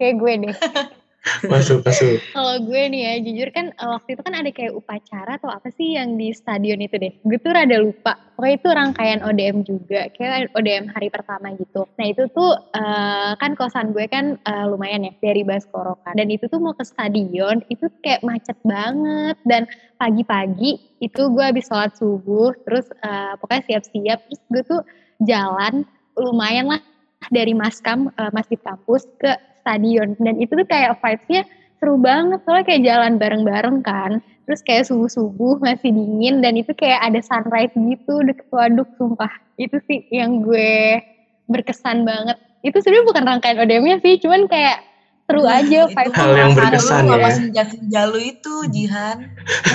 Kayak 0.00 0.14
gue 0.16 0.32
deh. 0.48 0.54
Masuk, 1.52 1.86
masuk. 1.86 2.18
Kalau 2.34 2.58
gue 2.66 2.82
nih 2.90 3.00
ya, 3.06 3.12
jujur 3.22 3.48
kan 3.54 3.70
eh, 3.70 3.90
waktu 3.94 4.18
itu 4.18 4.22
kan 4.26 4.34
ada 4.34 4.50
kayak 4.50 4.74
upacara 4.74 5.38
atau 5.38 5.54
apa 5.54 5.70
sih 5.70 5.94
yang 5.94 6.18
di 6.18 6.34
stadion 6.34 6.82
itu 6.82 6.98
deh. 6.98 7.14
Gue 7.22 7.38
tuh 7.38 7.54
rada 7.54 7.78
lupa. 7.78 8.18
Pokoknya 8.34 8.54
itu 8.58 8.68
rangkaian 8.74 9.20
ODM 9.22 9.56
juga, 9.62 10.10
kayak 10.10 10.50
ODM 10.50 10.90
hari 10.90 11.14
pertama 11.14 11.54
gitu. 11.54 11.86
Nah 11.94 12.06
itu 12.10 12.26
tuh 12.34 12.58
eh, 12.74 13.32
kan 13.38 13.54
kosan 13.54 13.94
gue 13.94 14.10
kan 14.10 14.34
eh, 14.34 14.64
lumayan 14.66 15.06
ya 15.06 15.14
dari 15.22 15.46
Baskoro 15.46 15.94
kan. 16.02 16.18
Dan 16.18 16.26
itu 16.26 16.50
tuh 16.50 16.58
mau 16.58 16.74
ke 16.74 16.82
stadion, 16.82 17.62
itu 17.70 17.86
kayak 18.02 18.26
macet 18.26 18.58
banget. 18.66 19.38
Dan 19.46 19.70
pagi-pagi 20.02 20.98
itu 20.98 21.22
gue 21.30 21.44
habis 21.46 21.70
sholat 21.70 21.94
subuh, 21.94 22.50
terus 22.66 22.90
eh, 22.98 23.38
pokoknya 23.38 23.62
siap-siap. 23.70 24.18
Terus 24.26 24.42
gue 24.50 24.62
tuh 24.66 24.82
jalan 25.22 25.86
lumayan 26.18 26.66
lah 26.66 26.82
dari 27.30 27.54
Maskam, 27.54 28.10
eh, 28.10 28.32
Masjid 28.34 28.58
Kampus 28.58 29.06
ke 29.22 29.51
stadion. 29.62 30.18
Dan 30.18 30.36
itu 30.36 30.52
tuh 30.52 30.66
kayak 30.66 30.98
vibes-nya 30.98 31.46
seru 31.78 31.98
banget 31.98 32.38
soalnya 32.46 32.62
kayak 32.62 32.82
jalan 32.86 33.12
bareng-bareng 33.18 33.82
kan 33.82 34.22
terus 34.46 34.62
kayak 34.62 34.86
subuh-subuh 34.86 35.58
masih 35.58 35.90
dingin 35.90 36.38
dan 36.38 36.54
itu 36.54 36.70
kayak 36.78 37.02
ada 37.02 37.18
sunrise 37.18 37.74
gitu 37.74 38.22
deket 38.22 38.46
waduk 38.54 38.86
sumpah 38.94 39.30
itu 39.58 39.82
sih 39.90 40.06
yang 40.14 40.46
gue 40.46 41.02
berkesan 41.50 42.06
banget 42.06 42.38
itu 42.62 42.78
sebenarnya 42.78 43.06
bukan 43.10 43.22
rangkaian 43.26 43.58
ODM-nya 43.58 43.96
sih 43.98 44.14
cuman 44.22 44.46
kayak 44.46 44.78
seru 45.26 45.42
aja 45.42 45.86
Itu 45.86 45.94
vibes 45.94 46.14
Hal 46.14 46.30
yang 46.38 46.52
berkesan 46.54 47.02
lu 47.02 47.10
ya. 47.10 47.14
sama 47.18 47.28
senja-senja 47.34 48.00
lu 48.06 48.18
itu, 48.22 48.54
Jihan. 48.70 49.16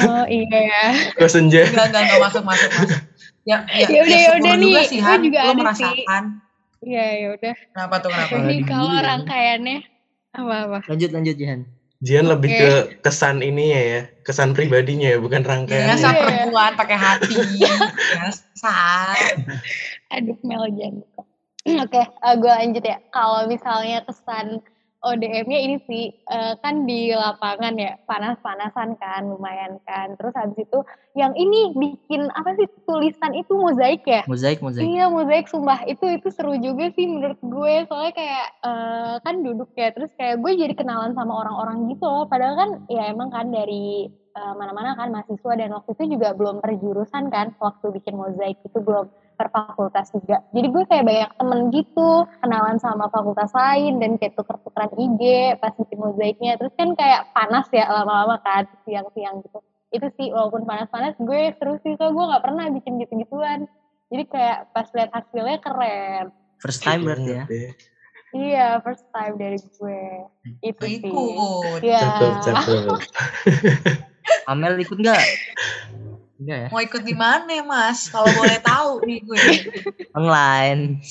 oh 0.08 0.26
iya 0.28 0.60
ya 0.64 0.86
Kok 1.16 1.28
senja? 1.28 1.68
Enggak, 1.68 1.92
enggak, 1.92 2.02
enggak 2.08 2.20
masuk, 2.24 2.44
masuk, 2.44 2.70
masuk. 2.72 3.00
Ya, 3.44 3.64
ya, 3.72 3.88
Ya 3.88 4.00
udah, 4.04 4.16
ya 4.16 4.28
syukur 4.28 4.40
udah 4.40 4.54
juga 4.56 4.60
nih, 4.60 4.88
sih, 4.88 5.00
gue 5.00 5.08
Han. 5.08 5.20
juga 5.24 5.40
Lu 5.44 5.52
ada 5.52 5.74
sih. 5.76 5.96
Iya 6.82 7.06
ya 7.18 7.28
udah 7.34 7.56
Kenapa 7.74 7.96
tuh, 8.00 8.10
kenapa? 8.12 8.34
ini 8.44 8.56
kalau 8.64 8.94
rangkaiannya 8.94 9.78
apa-apa 10.34 10.80
Lanjut 10.90 11.10
lanjut 11.12 11.36
Jihan. 11.36 11.62
Jian 11.98 12.30
lebih 12.30 12.54
Oke. 12.54 12.62
ke 12.62 12.72
kesan 13.02 13.42
ininya 13.42 13.82
ya, 13.82 14.02
kesan 14.22 14.54
pribadinya 14.54 15.10
ya, 15.10 15.18
bukan 15.18 15.42
Ya, 15.42 15.50
rangkaiannya. 15.50 15.90
biasa 15.98 16.08
Iya. 16.08 16.22
perempuan 16.22 16.72
pakai 16.78 16.94
hati. 16.94 17.34
Biasa. 18.14 18.76
Aduh 20.14 20.38
Mel 20.46 20.64
jangan 20.78 21.02
buka. 21.02 21.22
Oke, 21.90 22.02
gue 22.38 22.54
lanjut 22.54 22.84
ya. 22.86 22.98
Kalau 23.10 23.50
misalnya 23.50 24.06
kesan 24.06 24.62
ODM-nya 25.06 25.60
ini 25.62 25.78
sih 25.86 26.10
eh, 26.10 26.54
kan 26.58 26.90
di 26.90 27.14
lapangan 27.14 27.78
ya 27.78 28.02
panas-panasan 28.10 28.98
kan 28.98 29.30
lumayan 29.30 29.78
kan. 29.86 30.18
Terus 30.18 30.34
habis 30.34 30.58
itu 30.58 30.80
yang 31.14 31.38
ini 31.38 31.78
bikin 31.78 32.34
apa 32.34 32.58
sih 32.58 32.66
tulisan 32.90 33.38
itu 33.38 33.54
mozaik 33.54 34.02
ya? 34.10 34.26
Mozaik 34.26 34.58
mozaik. 34.60 34.90
Iya 34.90 35.06
mozaik 35.14 35.46
sumpah 35.46 35.86
itu 35.86 36.06
itu 36.10 36.28
seru 36.34 36.58
juga 36.58 36.90
sih 36.98 37.06
menurut 37.06 37.38
gue 37.38 37.74
soalnya 37.86 38.14
kayak 38.18 38.48
eh, 38.66 39.16
kan 39.22 39.36
duduk 39.46 39.70
ya 39.78 39.94
terus 39.94 40.10
kayak 40.18 40.42
gue 40.42 40.52
jadi 40.58 40.74
kenalan 40.74 41.14
sama 41.14 41.46
orang-orang 41.46 41.94
gitu 41.94 42.06
loh 42.06 42.26
padahal 42.26 42.58
kan 42.58 42.70
ya 42.90 43.14
emang 43.14 43.30
kan 43.30 43.54
dari 43.54 44.10
eh, 44.10 44.54
mana-mana 44.58 44.98
kan 44.98 45.14
mahasiswa 45.14 45.54
dan 45.62 45.78
waktu 45.78 45.94
itu 45.94 46.18
juga 46.18 46.34
belum 46.34 46.58
perjurusan 46.58 47.30
kan 47.30 47.54
waktu 47.62 47.86
bikin 47.94 48.18
mozaik 48.18 48.58
itu 48.66 48.82
belum 48.82 49.06
per 49.38 49.54
fakultas 49.54 50.10
juga 50.12 50.42
jadi 50.52 50.68
gue 50.68 50.84
kayak 50.90 51.06
banyak 51.06 51.32
temen 51.38 51.60
gitu 51.70 52.26
kenalan 52.42 52.78
sama 52.82 53.06
fakultas 53.14 53.54
lain 53.54 54.02
dan 54.02 54.18
kayak 54.18 54.34
tuker-tukeran 54.34 54.92
IG 54.98 55.22
pas 55.62 55.74
bikin 55.78 56.00
mozaiknya 56.02 56.58
terus 56.58 56.74
kan 56.74 56.98
kayak 56.98 57.30
panas 57.38 57.70
ya 57.70 57.86
lama-lama 57.88 58.42
kan 58.42 58.66
siang-siang 58.84 59.46
gitu 59.46 59.62
itu 59.94 60.08
sih 60.20 60.28
walaupun 60.34 60.68
panas-panas 60.68 61.16
gue 61.16 61.56
seru 61.56 61.80
sih 61.86 61.96
soalnya 61.96 62.18
gue 62.18 62.26
nggak 62.34 62.44
pernah 62.44 62.66
bikin 62.74 62.94
gitu-gituan 63.00 63.70
jadi 64.08 64.24
kayak 64.32 64.58
pas 64.72 64.88
lihat 64.96 65.12
hasilnya 65.12 65.58
keren. 65.60 66.26
First 66.64 66.80
time 66.80 67.04
berarti 67.04 67.28
ya. 67.28 67.44
Banget 67.44 67.76
Iya, 68.36 68.68
first 68.84 69.08
time 69.16 69.40
dari 69.40 69.56
gue. 69.56 70.04
Itu 70.60 70.84
sih. 70.84 71.00
Ikut. 71.00 71.80
Iya. 71.80 72.00
Cakep, 72.04 72.34
cakep. 72.44 73.00
Amel 74.52 74.76
ikut 74.84 75.00
nggak? 75.00 75.24
Enggak 76.38 76.58
ya. 76.58 76.68
Mau 76.70 76.82
ikut 76.82 77.04
di 77.04 77.16
mana, 77.16 77.54
Mas? 77.62 78.08
Kalau 78.08 78.30
boleh 78.32 78.60
tahu 78.62 78.92
nih 79.04 79.20
gue. 79.22 79.38
Online. 80.14 81.02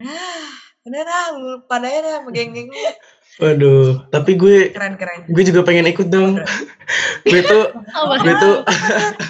Udah 0.86 1.02
dah, 1.04 1.24
lu 1.36 1.60
padanya 1.68 2.00
dah 2.00 2.16
geng-geng 2.28 2.68
lu. 2.68 2.82
Waduh, 3.40 4.04
tapi 4.08 4.36
gue 4.36 4.68
Keren-keren. 4.68 5.28
gue 5.28 5.42
juga 5.44 5.60
pengen 5.62 5.88
ikut 5.88 6.08
dong. 6.08 6.40
gue 7.24 7.40
tuh 7.40 7.72
Apa? 7.72 8.14
gue 8.20 8.34
tuh 8.36 8.54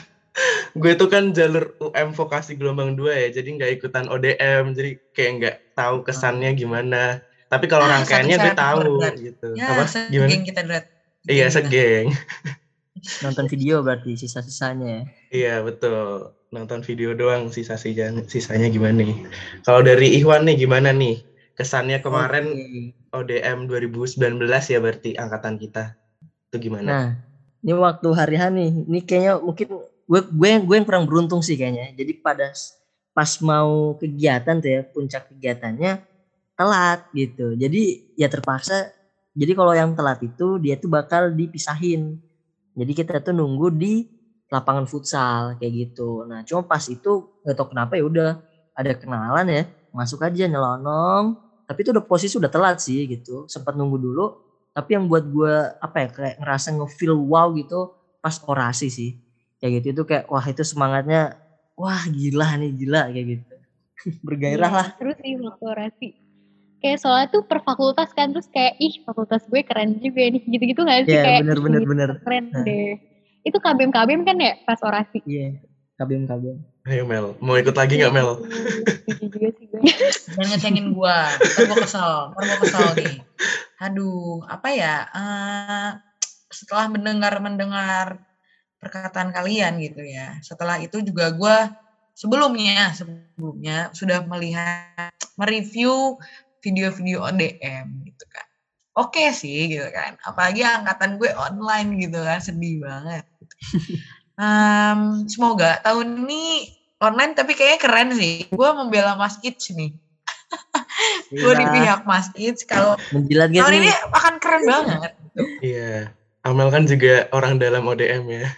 gue 0.83 0.93
tuh 0.95 1.09
kan 1.11 1.31
jalur 1.31 1.75
UM 1.79 2.11
vokasi 2.11 2.55
gelombang 2.55 2.95
2 2.95 3.07
ya, 3.07 3.29
jadi 3.31 3.49
nggak 3.51 3.71
ikutan 3.79 4.07
ODM, 4.07 4.73
jadi 4.73 4.91
kayak 5.13 5.31
nggak 5.39 5.57
tahu 5.75 6.03
kesannya 6.03 6.55
gimana. 6.55 7.19
Tapi 7.47 7.67
kalau 7.67 7.87
Ah, 7.87 7.99
rangkaiannya 7.99 8.37
gue 8.39 8.55
tahu 8.55 8.83
gitu. 9.19 9.49
Ya, 9.59 9.75
Apa? 9.75 9.85
Gimana? 10.07 10.27
segeng 10.31 10.43
kita 10.43 10.61
Drat. 10.63 10.85
Iya, 11.27 11.47
Geng 11.47 11.53
segeng. 11.53 12.07
Nonton 13.23 13.47
video 13.47 13.81
berarti 13.87 14.19
sisa-sisanya 14.19 14.87
ya. 14.87 15.03
Iya 15.31 15.55
betul. 15.63 16.35
Nonton 16.51 16.83
video 16.83 17.15
doang 17.15 17.55
sisa 17.55 17.79
sisanya, 17.79 18.67
gimana 18.67 19.07
nih? 19.07 19.23
Kalau 19.63 19.87
dari 19.87 20.19
Ikhwan 20.19 20.51
nih 20.51 20.67
gimana 20.67 20.91
nih? 20.91 21.23
Kesannya 21.55 22.03
kemarin 22.03 22.51
Oke. 22.51 22.99
ODM 23.15 23.71
2019 23.71 24.43
ya 24.51 24.79
berarti 24.83 25.15
angkatan 25.15 25.55
kita. 25.63 25.95
Itu 26.51 26.59
gimana? 26.59 26.89
Nah, 26.91 27.09
ini 27.63 27.73
waktu 27.79 28.09
hari 28.11 28.35
H 28.35 28.51
nih. 28.51 28.71
Ini 28.91 29.01
kayaknya 29.07 29.35
mungkin 29.39 29.69
gue 29.87 30.21
gue 30.27 30.51
gue 30.67 30.75
yang 30.75 30.87
kurang 30.87 31.07
beruntung 31.07 31.39
sih 31.47 31.55
kayaknya. 31.55 31.95
Jadi 31.95 32.19
pada 32.19 32.51
pas 33.15 33.31
mau 33.39 33.95
kegiatan 33.95 34.59
tuh 34.59 34.71
ya, 34.71 34.83
puncak 34.83 35.31
kegiatannya 35.31 36.03
telat 36.59 37.07
gitu. 37.15 37.55
Jadi 37.55 38.15
ya 38.19 38.27
terpaksa. 38.27 38.91
Jadi 39.39 39.53
kalau 39.55 39.71
yang 39.71 39.95
telat 39.95 40.19
itu 40.27 40.59
dia 40.59 40.75
tuh 40.75 40.91
bakal 40.91 41.31
dipisahin. 41.31 42.19
Jadi 42.77 42.93
kita 42.97 43.21
tuh 43.25 43.35
nunggu 43.35 43.69
di 43.75 44.07
lapangan 44.50 44.87
futsal 44.91 45.55
kayak 45.59 45.73
gitu. 45.91 46.27
Nah, 46.27 46.43
cuma 46.47 46.67
pas 46.67 46.83
itu 46.91 47.31
nggak 47.43 47.55
tahu 47.55 47.67
kenapa 47.75 47.93
ya 47.99 48.05
udah 48.07 48.31
ada 48.75 48.93
kenalan 48.99 49.47
ya, 49.50 49.62
masuk 49.95 50.23
aja 50.27 50.47
nyelonong. 50.50 51.39
Tapi 51.67 51.79
itu 51.87 51.91
udah 51.95 52.05
posisi 52.07 52.35
udah 52.39 52.50
telat 52.50 52.83
sih 52.83 53.07
gitu. 53.07 53.47
Sempat 53.47 53.79
nunggu 53.79 53.99
dulu, 53.99 54.27
tapi 54.75 54.95
yang 54.99 55.07
buat 55.11 55.27
gue 55.27 55.55
apa 55.79 55.97
ya 56.07 56.09
kayak 56.11 56.37
ngerasa 56.43 56.69
nge-feel 56.79 57.15
wow 57.19 57.50
gitu 57.55 57.91
pas 58.21 58.37
orasi 58.47 58.89
sih 58.93 59.11
kayak 59.59 59.81
gitu 59.81 59.87
itu 59.97 60.03
kayak 60.09 60.25
wah 60.29 60.45
itu 60.45 60.62
semangatnya 60.65 61.37
wah 61.75 62.05
gila 62.09 62.57
nih 62.61 62.71
gila 62.77 63.03
kayak 63.12 63.27
gitu 63.39 63.55
bergairah 64.27 64.71
Iya, 64.71 64.77
lah 64.77 64.87
Terus 64.97 65.17
sih 65.21 65.33
waktu 65.41 65.65
orasi. 65.65 66.09
Kayak 66.81 66.99
soalnya 67.05 67.29
tuh 67.29 67.43
per 67.45 67.61
fakultas 67.61 68.09
kan 68.17 68.33
terus 68.33 68.49
kayak 68.49 68.75
ih 68.81 69.05
fakultas 69.05 69.45
gue 69.47 69.61
keren 69.61 70.01
juga 70.01 70.25
nih 70.27 70.41
gitu-gitu 70.43 70.81
gak 70.83 71.05
sih 71.05 71.13
Iya, 71.13 71.23
kayak 71.23 71.41
bener, 71.45 71.57
"Ih, 71.57 71.63
bener, 71.65 71.83
bener." 71.85 72.11
keren 72.25 72.45
Nah. 72.51 72.65
deh. 72.65 72.97
Itu 73.41 73.57
kabem 73.61 73.93
kabem 73.93 74.25
kan 74.25 74.37
ya 74.37 74.57
pas 74.65 74.81
orasi. 74.81 75.21
iya 75.25 75.57
kabim 75.97 76.25
kabim 76.25 76.57
Ayo 76.89 77.05
Mel, 77.05 77.37
mau 77.45 77.61
ikut 77.61 77.77
lagi 77.77 78.01
nggak 78.01 78.09
Mel? 78.11 78.41
Setuju 79.05 79.29
juga 79.29 79.49
sih 79.53 79.69
gue. 79.69 79.81
Jangan 80.33 80.49
ngecengin 80.49 80.87
gua. 80.97 81.29
Ntar 81.37 81.63
gua 81.69 81.79
kesel. 81.85 82.13
Ntar 82.33 82.43
gua 82.49 82.59
kesel 82.65 82.89
nih. 82.97 83.17
Aduh, 83.85 84.41
apa 84.49 84.69
ya? 84.73 84.95
eh, 85.13 85.91
setelah 86.49 86.89
mendengar-mendengar 86.89 88.17
perkataan 88.81 89.29
kalian 89.29 89.77
gitu 89.77 90.01
ya. 90.01 90.41
Setelah 90.41 90.81
itu 90.81 91.05
juga 91.05 91.29
gua 91.37 91.69
sebelumnya 92.17 92.97
sebelumnya 92.97 93.93
sudah 93.93 94.25
melihat 94.25 95.13
mereview 95.37 96.17
video-video 96.61 97.25
ODM 97.25 98.05
gitu 98.09 98.25
kan. 98.31 98.47
Oke 98.97 99.33
sih 99.33 99.73
gitu 99.73 99.88
kan. 99.93 100.17
Apalagi 100.25 100.64
angkatan 100.64 101.17
gue 101.17 101.31
online 101.35 102.00
gitu 102.00 102.21
kan. 102.21 102.38
Sedih 102.40 102.85
banget. 102.85 103.25
Em, 104.40 105.29
semoga 105.29 105.85
tahun 105.85 106.25
ini 106.25 106.73
online 107.00 107.37
tapi 107.37 107.52
kayaknya 107.52 107.79
keren 107.81 108.09
sih. 108.17 108.49
Gue 108.49 108.69
membela 108.73 109.17
Mas 109.17 109.37
Itch 109.45 109.73
nih. 109.76 109.93
Gue 111.31 111.52
di 111.57 111.64
Iya, 111.64 111.73
pihak 111.73 112.00
Mas 112.09 112.29
Itch. 112.37 112.64
Kalau 112.64 112.97
menjilat 113.12 113.49
gitu 113.52 113.61
tahun 113.64 113.75
ini 113.81 113.90
akan 114.12 114.35
keren 114.40 114.62
banget. 114.67 115.12
Iya. 115.61 116.20
Amel 116.41 116.73
kan 116.73 116.89
juga 116.89 117.29
orang 117.37 117.61
dalam 117.61 117.85
ODM 117.85 118.25
ya. 118.33 118.49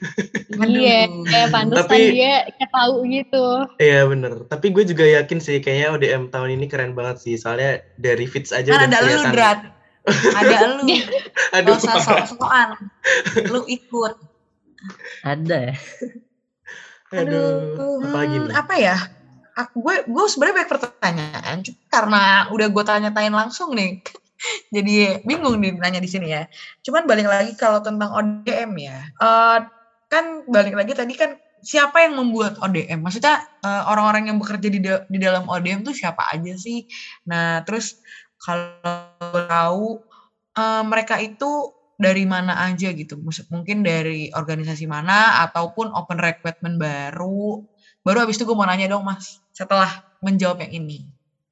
Iya, 0.62 1.11
Aduh. 1.11 1.27
kayak 1.27 1.49
pantesan 1.51 1.83
Tapi- 1.91 2.15
dia 2.15 2.35
ketahu 2.55 2.97
gitu. 3.11 3.47
Iya 3.83 4.07
bener. 4.07 4.33
Tapi 4.47 4.67
gue 4.71 4.85
juga 4.87 5.03
yakin 5.03 5.43
sih 5.43 5.59
kayaknya 5.59 5.89
ODM 5.99 6.23
tahun 6.31 6.55
ini 6.55 6.71
keren 6.71 6.95
banget 6.95 7.19
sih. 7.27 7.35
Soalnya 7.35 7.83
dari 7.99 8.31
fits 8.31 8.55
aja 8.55 8.71
Kan 8.71 8.87
udah 8.87 8.87
ada 8.87 8.99
lu. 9.03 9.23
Drat. 9.35 9.61
Ada 10.39 10.59
lu. 10.79 10.85
Aduh. 11.59 11.75
Gak 11.75 11.83
usah 11.83 11.99
sok-sokan. 11.99 12.69
Lu 13.51 13.67
ikut. 13.67 14.15
ada 15.23 15.71
ya 15.71 15.75
Aduh. 17.15 18.03
Apalagi 18.03 18.37
hmm, 18.39 18.47
nih? 18.51 18.55
apa 18.57 18.75
ya? 18.79 18.97
Aku 19.53 19.85
gue 19.85 20.07
gue 20.09 20.25
sebenarnya 20.31 20.65
banyak 20.65 20.71
pertanyaan 20.71 21.57
cuma 21.61 21.83
karena 21.93 22.23
udah 22.55 22.69
gue 22.73 22.85
tanya-tanyain 22.87 23.35
langsung 23.35 23.75
nih. 23.77 24.01
Jadi 24.75 25.22
bingung 25.26 25.58
nanya 25.78 26.00
di 26.02 26.11
sini 26.11 26.26
ya. 26.34 26.42
Cuman 26.84 27.04
balik 27.11 27.26
lagi 27.30 27.52
kalau 27.58 27.80
tentang 27.84 28.11
ODM 28.14 28.72
ya. 28.78 28.98
eh, 29.22 29.59
kan 30.12 30.24
balik 30.44 30.74
lagi 30.76 30.92
tadi 30.92 31.14
kan 31.16 31.35
siapa 31.62 32.05
yang 32.05 32.18
membuat 32.20 32.59
ODM? 32.61 33.00
Maksudnya 33.07 33.40
eh, 33.64 33.83
orang-orang 33.90 34.28
yang 34.33 34.38
bekerja 34.42 34.68
di 34.72 34.81
da- 34.83 35.05
di 35.09 35.18
dalam 35.22 35.46
ODM 35.48 35.81
tuh 35.87 35.94
siapa 35.96 36.22
aja 36.35 36.52
sih? 36.59 36.85
Nah, 37.31 37.62
terus 37.66 37.96
kalau 38.42 39.09
tahu 39.48 40.02
eh, 40.59 40.83
mereka 40.87 41.16
itu 41.22 41.72
dari 41.96 42.24
mana 42.26 42.52
aja 42.66 42.90
gitu. 42.92 43.14
Mungkin 43.52 43.87
dari 43.87 44.28
organisasi 44.35 44.85
mana 44.90 45.42
ataupun 45.46 45.92
open 45.94 46.18
recruitment 46.18 46.76
baru. 46.81 47.62
Baru 48.02 48.18
habis 48.26 48.35
itu 48.38 48.44
gue 48.48 48.57
mau 48.59 48.66
nanya 48.66 48.90
dong 48.90 49.07
Mas, 49.07 49.38
setelah 49.55 50.02
menjawab 50.24 50.66
yang 50.66 50.83
ini. 50.83 51.07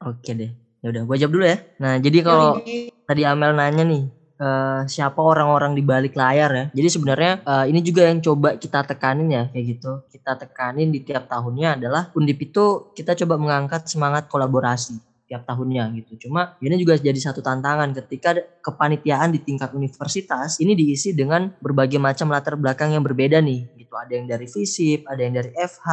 oke 0.09 0.31
deh 0.41 0.53
ya 0.81 0.87
udah 0.93 1.03
gue 1.05 1.17
jawab 1.21 1.33
dulu 1.37 1.45
ya 1.45 1.59
nah 1.81 1.95
jadi 2.01 2.19
kalau 2.25 2.61
Yoi. 2.65 2.93
tadi 3.05 3.23
Amel 3.25 3.53
nanya 3.57 3.85
nih 3.85 4.05
eh, 4.41 4.81
siapa 4.89 5.21
orang-orang 5.21 5.77
di 5.77 5.85
balik 5.85 6.17
layar 6.17 6.51
ya. 6.51 6.65
Jadi 6.73 6.89
sebenarnya 6.89 7.33
eh, 7.45 7.65
ini 7.69 7.81
juga 7.85 8.09
yang 8.09 8.25
coba 8.25 8.57
kita 8.57 8.89
tekanin 8.89 9.29
ya 9.29 9.45
kayak 9.53 9.65
gitu. 9.77 9.93
Kita 10.09 10.41
tekanin 10.41 10.89
di 10.89 11.05
tiap 11.05 11.29
tahunnya 11.29 11.77
adalah 11.77 12.09
Undip 12.17 12.41
itu 12.41 12.91
kita 12.97 13.13
coba 13.21 13.37
mengangkat 13.37 13.85
semangat 13.87 14.27
kolaborasi 14.33 15.11
tiap 15.31 15.47
tahunnya 15.47 15.95
gitu. 16.03 16.27
Cuma 16.27 16.59
ini 16.59 16.75
juga 16.75 16.99
jadi 16.99 17.15
satu 17.15 17.39
tantangan 17.39 17.95
ketika 18.03 18.35
kepanitiaan 18.67 19.31
di 19.31 19.39
tingkat 19.39 19.71
universitas 19.71 20.59
ini 20.59 20.75
diisi 20.75 21.15
dengan 21.15 21.55
berbagai 21.63 22.03
macam 22.03 22.35
latar 22.35 22.59
belakang 22.59 22.91
yang 22.91 23.07
berbeda 23.07 23.39
nih 23.39 23.71
gitu. 23.79 23.95
Ada 23.95 24.13
yang 24.19 24.27
dari 24.27 24.51
FISIP, 24.51 25.07
ada 25.07 25.21
yang 25.23 25.35
dari 25.39 25.55
FH, 25.55 25.87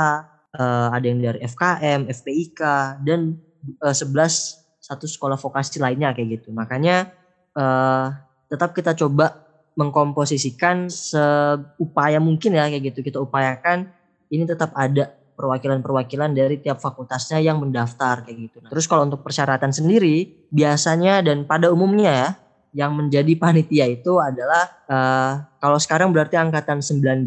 eh, 0.58 0.88
ada 0.90 1.06
yang 1.06 1.20
dari 1.22 1.40
FKM, 1.46 2.10
FPIK 2.10 2.62
dan 3.06 3.38
eh, 3.86 3.94
11 3.94 4.67
satu 4.88 5.04
sekolah 5.04 5.36
vokasi 5.36 5.84
lainnya 5.84 6.16
kayak 6.16 6.40
gitu. 6.40 6.56
Makanya 6.56 7.12
eh, 7.52 8.08
tetap 8.48 8.72
kita 8.72 8.96
coba 8.96 9.44
mengkomposisikan 9.78 10.90
seupaya 10.90 12.18
mungkin 12.18 12.58
ya 12.58 12.66
kayak 12.72 12.96
gitu 12.96 13.06
kita 13.06 13.22
upayakan 13.22 13.86
ini 14.34 14.48
tetap 14.48 14.74
ada 14.74 15.14
perwakilan-perwakilan 15.38 16.34
dari 16.34 16.58
tiap 16.58 16.82
fakultasnya 16.82 17.38
yang 17.38 17.62
mendaftar 17.62 18.26
kayak 18.26 18.50
gitu. 18.50 18.58
Nah, 18.66 18.74
terus 18.74 18.90
kalau 18.90 19.06
untuk 19.06 19.22
persyaratan 19.22 19.70
sendiri 19.70 20.50
biasanya 20.50 21.22
dan 21.22 21.46
pada 21.46 21.70
umumnya 21.70 22.10
ya 22.10 22.30
yang 22.74 22.98
menjadi 22.98 23.38
panitia 23.38 23.86
itu 23.86 24.18
adalah 24.18 24.66
eh, 24.90 25.34
kalau 25.62 25.78
sekarang 25.78 26.10
berarti 26.10 26.42
angkatan 26.42 26.82
19 26.82 27.22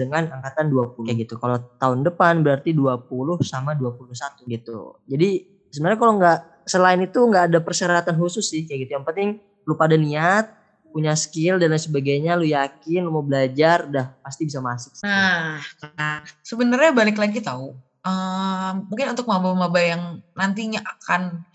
dengan 0.00 0.32
angkatan 0.32 0.72
20 0.72 1.12
kayak 1.12 1.18
gitu. 1.28 1.34
Kalau 1.36 1.60
tahun 1.76 2.08
depan 2.08 2.40
berarti 2.40 2.72
20 2.72 3.04
sama 3.44 3.76
21 3.76 4.48
gitu. 4.48 4.96
Jadi 5.04 5.28
sebenarnya 5.68 6.00
kalau 6.00 6.14
nggak 6.16 6.40
selain 6.64 7.00
itu 7.02 7.18
nggak 7.18 7.52
ada 7.52 7.58
persyaratan 7.62 8.14
khusus 8.18 8.48
sih 8.48 8.66
kayak 8.66 8.86
gitu. 8.86 8.92
Yang 9.00 9.06
penting 9.08 9.28
lu 9.66 9.74
pada 9.78 9.94
niat, 9.94 10.62
punya 10.92 11.16
skill 11.16 11.56
dan 11.56 11.72
lain 11.72 11.80
sebagainya, 11.80 12.36
lu 12.36 12.44
yakin 12.44 13.00
lu 13.00 13.10
mau 13.10 13.24
belajar, 13.24 13.88
udah 13.88 14.12
pasti 14.20 14.44
bisa 14.44 14.60
masuk. 14.60 15.00
Nah, 15.02 15.58
nah, 15.96 16.20
sebenarnya 16.44 16.92
balik 16.92 17.16
lagi 17.16 17.40
tahu. 17.40 17.72
em, 18.02 18.82
mungkin 18.90 19.14
untuk 19.14 19.30
maba-maba 19.30 19.78
yang 19.78 20.18
nantinya 20.34 20.82
akan 20.82 21.46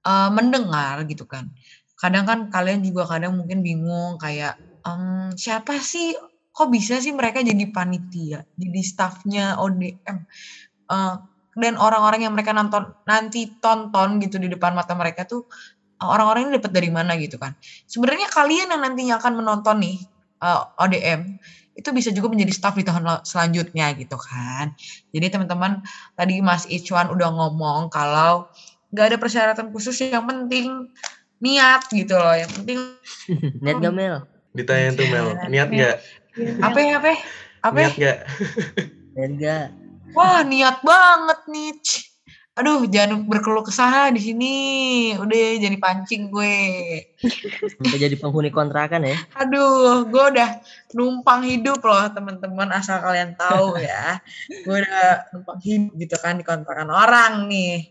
eh, 0.00 0.30
mendengar 0.32 1.04
gitu 1.04 1.28
kan. 1.28 1.52
Kadang 2.00 2.24
kan 2.24 2.38
kalian 2.48 2.80
juga 2.80 3.04
kadang 3.04 3.36
mungkin 3.36 3.60
bingung 3.60 4.16
kayak 4.16 4.56
em, 4.80 5.28
siapa 5.36 5.76
sih 5.76 6.16
kok 6.50 6.72
bisa 6.72 7.04
sih 7.04 7.12
mereka 7.12 7.44
jadi 7.44 7.68
panitia, 7.68 8.48
jadi 8.56 8.80
staffnya 8.80 9.60
ODM. 9.60 10.24
Eh, 10.88 11.14
dan 11.60 11.76
orang-orang 11.76 12.24
yang 12.24 12.32
mereka 12.32 12.56
nonton 12.56 12.90
nanti 13.04 13.60
tonton 13.60 14.18
gitu 14.24 14.40
di 14.40 14.48
depan 14.48 14.72
mata 14.72 14.96
mereka 14.96 15.28
tuh 15.28 15.44
orang-orang 16.00 16.48
ini 16.48 16.50
dapat 16.56 16.72
dari 16.72 16.90
mana 16.90 17.14
gitu 17.20 17.36
kan. 17.36 17.52
Sebenarnya 17.84 18.26
kalian 18.32 18.72
yang 18.72 18.80
nantinya 18.80 19.20
akan 19.20 19.32
menonton 19.44 19.76
nih 19.84 19.96
eh, 20.40 20.62
ODM 20.80 21.20
itu 21.76 21.88
bisa 21.94 22.10
juga 22.10 22.28
menjadi 22.32 22.52
staff 22.52 22.74
di 22.76 22.84
tahun 22.84 23.04
la- 23.06 23.24
selanjutnya 23.24 23.92
gitu 23.96 24.16
kan. 24.16 24.72
Jadi 25.12 25.26
teman-teman 25.32 25.84
tadi 26.16 26.40
Mas 26.40 26.64
Ichwan 26.66 27.12
udah 27.12 27.30
ngomong 27.30 27.92
kalau 27.92 28.48
nggak 28.90 29.06
ada 29.14 29.18
persyaratan 29.20 29.70
khusus 29.70 29.96
yang 30.02 30.26
penting 30.26 30.90
niat 31.40 31.86
gitu 31.92 32.16
loh. 32.16 32.34
Yang 32.36 32.52
penting 32.60 32.78
Niat 33.64 33.76
gak 33.80 33.94
Mel? 33.94 34.16
Ditanya 34.50 34.88
tuh 34.98 35.06
Mel, 35.06 35.26
niat 35.46 35.68
nggak? 35.70 35.96
apa 36.64 36.78
ya 36.80 36.92
apa? 36.98 37.08
ya? 37.12 37.18
Apa? 37.60 37.76
ya? 37.76 37.88
Niat 37.88 37.94
nggak? 37.96 38.18
Niat 39.14 39.32
gak? 39.38 39.64
Wah 40.16 40.42
niat 40.42 40.82
banget 40.82 41.40
nih. 41.46 41.74
Aduh 42.58 42.84
jangan 42.90 43.24
berkeluh 43.24 43.64
kesah 43.64 44.10
di 44.10 44.20
sini. 44.20 44.54
Udah 45.16 45.56
jadi 45.56 45.76
pancing 45.78 46.28
gue. 46.28 46.58
Sampai 47.78 47.96
jadi 47.96 48.16
penghuni 48.18 48.50
kontrakan 48.50 49.06
ya. 49.06 49.16
Aduh, 49.38 50.04
gue 50.10 50.24
udah 50.34 50.60
numpang 50.92 51.46
hidup 51.46 51.80
loh 51.80 52.04
teman-teman 52.10 52.68
asal 52.74 53.00
kalian 53.00 53.38
tahu 53.38 53.78
ya. 53.86 54.18
gue 54.50 54.76
udah 54.76 55.30
numpang 55.32 55.58
hidup 55.62 55.94
gitu 55.96 56.16
kan 56.18 56.36
di 56.36 56.44
kontrakan 56.44 56.90
orang 56.90 57.46
nih. 57.48 57.86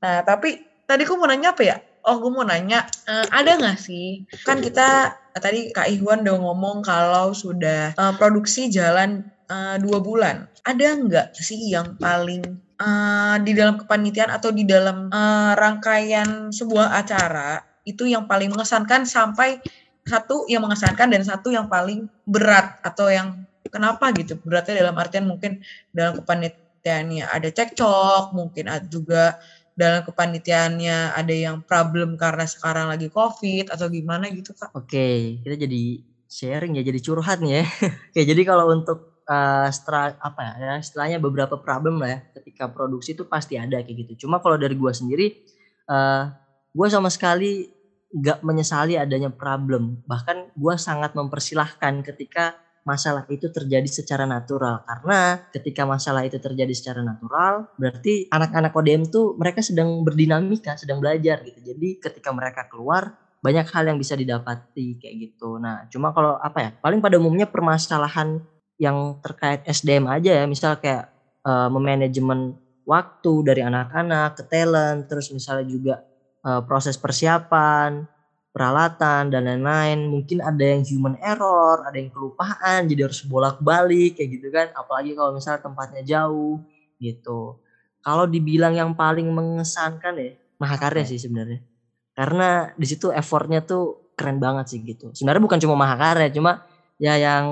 Nah, 0.00 0.24
tapi 0.24 0.64
tadi 0.88 1.02
gue 1.04 1.16
mau 1.18 1.28
nanya 1.28 1.52
apa 1.52 1.62
ya? 1.66 1.76
Oh, 2.00 2.16
gue 2.16 2.32
mau 2.32 2.48
nanya, 2.48 2.88
eh, 3.04 3.26
ada 3.28 3.60
nggak 3.60 3.76
sih? 3.76 4.24
Kan 4.48 4.64
kita 4.64 5.12
eh, 5.36 5.40
tadi 5.44 5.68
Kak 5.68 5.92
Iwan 5.92 6.24
udah 6.24 6.40
ngomong 6.40 6.80
kalau 6.80 7.36
sudah 7.36 7.92
eh, 7.92 8.12
produksi 8.16 8.72
jalan 8.72 9.28
eh, 9.50 9.76
dua 9.82 9.98
bulan. 9.98 10.46
Ada 10.62 10.94
nggak 10.94 11.26
sih 11.34 11.74
yang 11.74 11.98
paling 11.98 12.42
eh, 12.78 13.36
di 13.42 13.52
dalam 13.52 13.82
kepanitiaan 13.82 14.30
atau 14.30 14.54
di 14.54 14.62
dalam 14.62 15.10
eh, 15.10 15.52
rangkaian 15.58 16.54
sebuah 16.54 16.94
acara 16.94 17.58
itu 17.82 18.06
yang 18.06 18.30
paling 18.30 18.54
mengesankan 18.54 19.02
sampai 19.02 19.58
satu 20.06 20.48
yang 20.48 20.64
mengesankan 20.64 21.12
dan 21.12 21.22
satu 21.26 21.52
yang 21.52 21.68
paling 21.68 22.08
berat 22.24 22.78
atau 22.80 23.10
yang 23.10 23.44
kenapa 23.68 24.10
gitu? 24.16 24.38
Beratnya 24.40 24.86
dalam 24.86 24.96
artian 24.96 25.26
mungkin 25.28 25.60
dalam 25.92 26.20
kepanitiaannya 26.22 27.28
ada 27.28 27.48
cekcok, 27.52 28.32
mungkin 28.32 28.70
ada 28.70 28.86
juga 28.88 29.36
dalam 29.76 30.04
kepanitiaannya 30.04 31.16
ada 31.16 31.34
yang 31.34 31.64
problem 31.64 32.20
karena 32.20 32.44
sekarang 32.44 32.92
lagi 32.92 33.08
covid 33.08 33.72
atau 33.72 33.88
gimana 33.88 34.28
gitu 34.28 34.52
kak? 34.52 34.74
Oke, 34.76 35.40
kita 35.40 35.56
jadi 35.56 35.82
sharing 36.30 36.76
ya, 36.76 36.82
jadi 36.84 37.00
curhat 37.00 37.40
nih 37.40 37.62
ya. 37.62 37.64
Oke, 38.12 38.20
jadi 38.28 38.42
kalau 38.44 38.68
untuk 38.70 39.09
uh, 39.30 39.70
stra, 39.70 40.18
apa 40.18 40.58
ya, 40.58 40.82
istilahnya 40.82 41.22
beberapa 41.22 41.54
problem 41.54 42.02
lah 42.02 42.18
ya, 42.18 42.20
ketika 42.42 42.66
produksi 42.66 43.14
itu 43.14 43.22
pasti 43.30 43.54
ada 43.54 43.78
kayak 43.78 44.10
gitu. 44.10 44.26
Cuma 44.26 44.42
kalau 44.42 44.58
dari 44.58 44.74
gua 44.74 44.90
sendiri, 44.90 45.46
uh, 45.86 46.26
gua 46.74 46.86
sama 46.90 47.06
sekali 47.06 47.70
nggak 48.10 48.42
menyesali 48.42 48.98
adanya 48.98 49.30
problem. 49.30 50.02
Bahkan 50.02 50.58
gua 50.58 50.74
sangat 50.74 51.14
mempersilahkan 51.14 52.02
ketika 52.02 52.58
masalah 52.80 53.28
itu 53.28 53.52
terjadi 53.52 53.86
secara 53.86 54.24
natural 54.24 54.80
karena 54.88 55.44
ketika 55.52 55.84
masalah 55.84 56.24
itu 56.24 56.40
terjadi 56.40 56.72
secara 56.72 57.04
natural 57.04 57.68
berarti 57.76 58.24
anak-anak 58.32 58.72
ODM 58.72 59.04
tuh 59.12 59.36
mereka 59.36 59.60
sedang 59.60 60.00
berdinamika 60.00 60.80
sedang 60.80 60.96
belajar 60.96 61.44
gitu 61.44 61.60
jadi 61.60 61.88
ketika 62.00 62.32
mereka 62.32 62.64
keluar 62.72 63.20
banyak 63.44 63.68
hal 63.68 63.84
yang 63.84 64.00
bisa 64.00 64.16
didapati 64.16 64.96
kayak 64.96 65.14
gitu 65.28 65.60
nah 65.60 65.84
cuma 65.92 66.16
kalau 66.16 66.40
apa 66.40 66.58
ya 66.60 66.70
paling 66.80 67.04
pada 67.04 67.20
umumnya 67.20 67.44
permasalahan 67.44 68.40
yang 68.80 69.20
terkait 69.20 69.60
SDM 69.68 70.08
aja 70.08 70.40
ya. 70.40 70.44
Misal 70.48 70.80
kayak 70.80 71.12
uh, 71.44 71.68
memanajemen 71.68 72.56
waktu 72.88 73.32
dari 73.44 73.60
anak-anak 73.60 74.40
ke 74.40 74.42
talent 74.48 75.04
terus 75.06 75.28
misalnya 75.30 75.68
juga 75.68 75.94
uh, 76.42 76.64
proses 76.64 76.96
persiapan 76.96 78.08
peralatan 78.50 79.30
dan 79.30 79.46
lain-lain. 79.46 80.08
Mungkin 80.08 80.40
ada 80.40 80.64
yang 80.64 80.82
human 80.82 81.14
error 81.20 81.84
ada 81.84 81.94
yang 82.00 82.08
kelupaan 82.08 82.88
jadi 82.88 83.06
harus 83.06 83.20
bolak-balik 83.28 84.16
kayak 84.16 84.28
gitu 84.40 84.48
kan. 84.48 84.72
Apalagi 84.72 85.12
kalau 85.12 85.36
misalnya 85.36 85.60
tempatnya 85.60 86.02
jauh 86.02 86.64
gitu. 86.96 87.60
Kalau 88.00 88.24
dibilang 88.24 88.72
yang 88.72 88.96
paling 88.96 89.28
mengesankan 89.28 90.16
ya 90.16 90.32
Mahakarya 90.56 91.04
sih 91.04 91.20
sebenarnya. 91.20 91.60
Karena 92.16 92.72
di 92.76 92.86
situ 92.88 93.12
effortnya 93.12 93.60
tuh 93.60 94.12
keren 94.16 94.40
banget 94.40 94.72
sih 94.72 94.80
gitu. 94.84 95.12
Sebenarnya 95.12 95.44
bukan 95.44 95.60
cuma 95.60 95.76
Mahakarya 95.76 96.32
cuma 96.32 96.64
ya 97.00 97.16
yang 97.16 97.44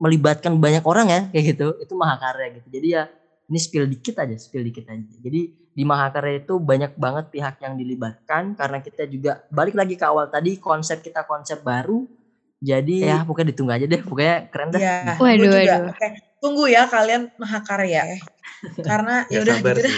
melibatkan 0.00 0.56
banyak 0.56 0.82
orang 0.88 1.06
ya 1.12 1.20
kayak 1.28 1.44
gitu 1.54 1.68
itu 1.76 1.92
Mahakarya 1.92 2.56
gitu 2.56 2.68
jadi 2.72 2.88
ya 2.88 3.02
ini 3.52 3.58
spill 3.60 3.84
dikit 3.84 4.16
aja 4.16 4.34
spill 4.40 4.64
dikit 4.64 4.88
aja 4.88 5.04
jadi 5.20 5.40
di 5.52 5.82
Mahakarya 5.86 6.42
itu 6.42 6.56
banyak 6.58 6.96
banget 6.96 7.30
pihak 7.30 7.60
yang 7.60 7.76
dilibatkan 7.76 8.56
karena 8.56 8.80
kita 8.80 9.04
juga 9.06 9.44
balik 9.52 9.76
lagi 9.76 9.94
ke 9.94 10.04
awal 10.08 10.32
tadi 10.32 10.56
konsep 10.56 11.04
kita 11.04 11.28
konsep 11.28 11.60
baru 11.60 12.08
jadi 12.60 12.96
ya 12.96 13.16
pokoknya 13.24 13.52
ditunggu 13.52 13.72
aja 13.76 13.86
deh 13.86 14.02
pokoknya 14.04 14.36
keren 14.48 14.68
dah 14.72 14.80
Ya, 14.80 14.96
Waduh, 15.16 15.36
gue 15.36 15.48
juga. 15.48 15.74
waduh. 15.76 15.92
Oke, 15.92 16.08
tunggu 16.40 16.64
ya 16.68 16.82
kalian 16.88 17.22
mahakarya. 17.40 18.20
Karena 18.84 19.24
ya 19.32 19.40
Gak 19.40 19.44
udah 19.48 19.56
gitu 19.64 19.80
deh. 19.88 19.96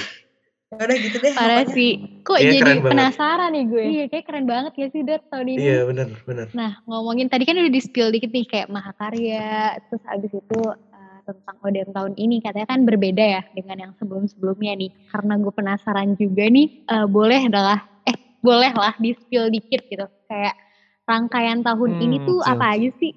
Ya 0.72 0.80
udah 0.80 0.96
gitu 0.96 1.16
deh. 1.20 1.32
Parah 1.32 1.60
pokoknya. 1.60 1.76
sih. 1.76 1.90
Kok 2.22 2.32
Iya, 2.34 2.44
jadi 2.48 2.56
keren 2.58 2.78
banget. 2.78 2.92
penasaran 2.96 3.50
nih 3.52 3.64
gue. 3.68 3.84
Iya, 3.84 4.04
kayak 4.08 4.24
keren 4.24 4.46
banget 4.48 4.72
ya 4.72 4.86
sih 4.88 5.00
Dot 5.02 5.22
tahun 5.28 5.46
ini. 5.46 5.60
Iya 5.60 5.78
benar 5.84 6.06
benar. 6.24 6.46
Nah, 6.52 6.70
ngomongin 6.82 7.28
tadi 7.28 7.44
kan 7.44 7.54
udah 7.54 7.68
di-spill 7.68 8.08
dikit 8.08 8.30
nih 8.32 8.46
kayak 8.48 8.68
Mahakarya, 8.68 9.52
terus 9.84 10.02
abis 10.08 10.32
itu 10.32 10.58
uh, 10.64 11.18
tentang 11.22 11.56
ODM 11.60 11.90
tahun 11.92 12.12
ini 12.16 12.40
katanya 12.40 12.66
kan 12.66 12.80
berbeda 12.82 13.20
ya 13.20 13.42
dengan 13.52 13.76
yang 13.78 13.92
sebelum-sebelumnya 14.00 14.72
nih. 14.80 14.90
Karena 15.06 15.34
gue 15.36 15.52
penasaran 15.52 16.16
juga 16.16 16.44
nih, 16.48 16.66
uh, 16.88 17.04
boleh 17.04 17.40
adalah 17.44 17.78
eh 18.02 18.16
boleh 18.40 18.72
lah 18.72 18.96
di-spill 18.96 19.52
dikit 19.52 19.84
gitu. 19.84 20.08
Kayak 20.24 20.56
rangkaian 21.04 21.60
tahun 21.60 21.90
Hmm, 21.92 22.04
ini 22.08 22.16
tuh 22.24 22.40
oke, 22.40 22.48
apa 22.48 22.80
aja 22.80 22.88
sih? 22.96 23.12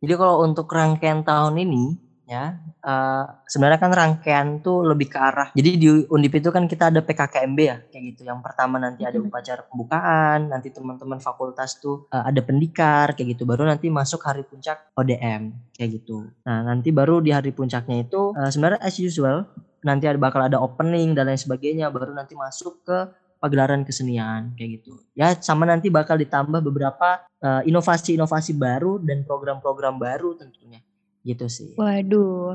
Jadi 0.00 0.14
kalau 0.16 0.40
untuk 0.40 0.66
rangkaian 0.66 1.20
tahun 1.20 1.60
ini 1.60 1.84
ya 2.24 2.56
eh, 2.80 3.24
sebenarnya 3.44 3.80
kan 3.80 3.92
rangkaian 3.92 4.48
tuh 4.64 4.80
lebih 4.84 5.12
ke 5.12 5.18
arah. 5.20 5.48
Jadi 5.52 5.70
di 5.76 5.88
Undip 6.08 6.40
itu 6.40 6.48
kan 6.48 6.64
kita 6.64 6.88
ada 6.88 7.04
PKKMB 7.04 7.58
ya 7.60 7.76
kayak 7.88 8.04
gitu. 8.14 8.20
Yang 8.24 8.40
pertama 8.40 8.80
nanti 8.80 9.04
ada 9.04 9.20
upacara 9.20 9.60
pembukaan, 9.68 10.48
nanti 10.48 10.72
teman-teman 10.72 11.20
fakultas 11.20 11.76
tuh 11.78 12.08
eh, 12.08 12.24
ada 12.24 12.40
pendikar 12.40 13.12
kayak 13.12 13.36
gitu. 13.36 13.44
Baru 13.44 13.68
nanti 13.68 13.92
masuk 13.92 14.24
hari 14.24 14.42
puncak 14.44 14.92
ODM 14.96 15.52
kayak 15.76 15.90
gitu. 16.00 16.32
Nah 16.48 16.64
nanti 16.64 16.88
baru 16.90 17.20
di 17.20 17.30
hari 17.30 17.52
puncaknya 17.52 18.08
itu 18.08 18.32
eh, 18.36 18.48
sebenarnya 18.48 18.80
as 18.80 18.96
usual 18.96 19.44
nanti 19.84 20.08
ada 20.08 20.16
bakal 20.16 20.40
ada 20.40 20.56
opening 20.64 21.12
dan 21.12 21.28
lain 21.28 21.40
sebagainya. 21.40 21.92
Baru 21.92 22.16
nanti 22.16 22.32
masuk 22.32 22.88
ke 22.88 22.98
pagelaran 23.36 23.84
kesenian 23.84 24.56
kayak 24.56 24.80
gitu. 24.80 24.96
Ya 25.12 25.36
sama 25.36 25.68
nanti 25.68 25.92
bakal 25.92 26.16
ditambah 26.16 26.64
beberapa 26.64 27.20
inovasi-inovasi 27.44 28.56
baru 28.56 28.96
dan 29.04 29.20
program-program 29.28 30.00
baru 30.00 30.32
tentunya 30.32 30.80
gitu 31.24 31.48
sih. 31.48 31.72
Waduh. 31.74 32.54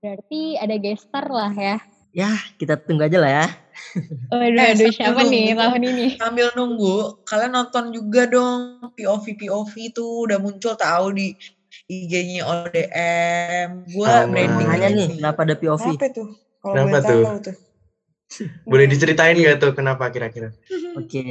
Berarti 0.00 0.56
ada 0.60 0.76
gestar 0.76 1.26
lah 1.28 1.52
ya. 1.52 1.76
Ya 2.10 2.30
kita 2.60 2.76
tunggu 2.76 3.06
aja 3.08 3.18
lah 3.20 3.32
ya. 3.44 3.46
Waduh, 4.32 4.60
Eh, 4.60 4.72
aduh 4.76 4.90
siapa 4.92 5.20
nih 5.24 5.56
nunggu. 5.56 5.60
tahun 5.62 5.82
ini? 5.88 6.06
Sambil 6.20 6.48
nunggu, 6.52 6.96
kalian 7.24 7.52
nonton 7.56 7.84
juga 7.96 8.28
dong 8.28 8.92
POV 8.94 9.24
POV 9.40 9.72
itu 9.94 10.06
udah 10.28 10.38
muncul 10.42 10.76
tahu 10.76 11.16
di 11.16 11.32
IG-nya 11.86 12.44
ODM. 12.44 13.68
Gue 13.88 14.06
Sama. 14.06 14.30
branding 14.30 14.68
ini 14.68 14.86
nih 14.94 15.08
kenapa 15.18 15.40
ada 15.46 15.54
POV? 15.56 15.84
Apa 15.96 16.06
tuh? 16.12 16.28
Kalau 16.60 16.84
tuh? 17.00 17.22
tahu 17.24 17.38
tuh. 17.50 17.56
Boleh 18.62 18.86
diceritain 18.86 19.34
nggak 19.34 19.58
tuh 19.58 19.72
kenapa 19.74 20.06
kira-kira? 20.08 20.54
Oke. 20.94 21.22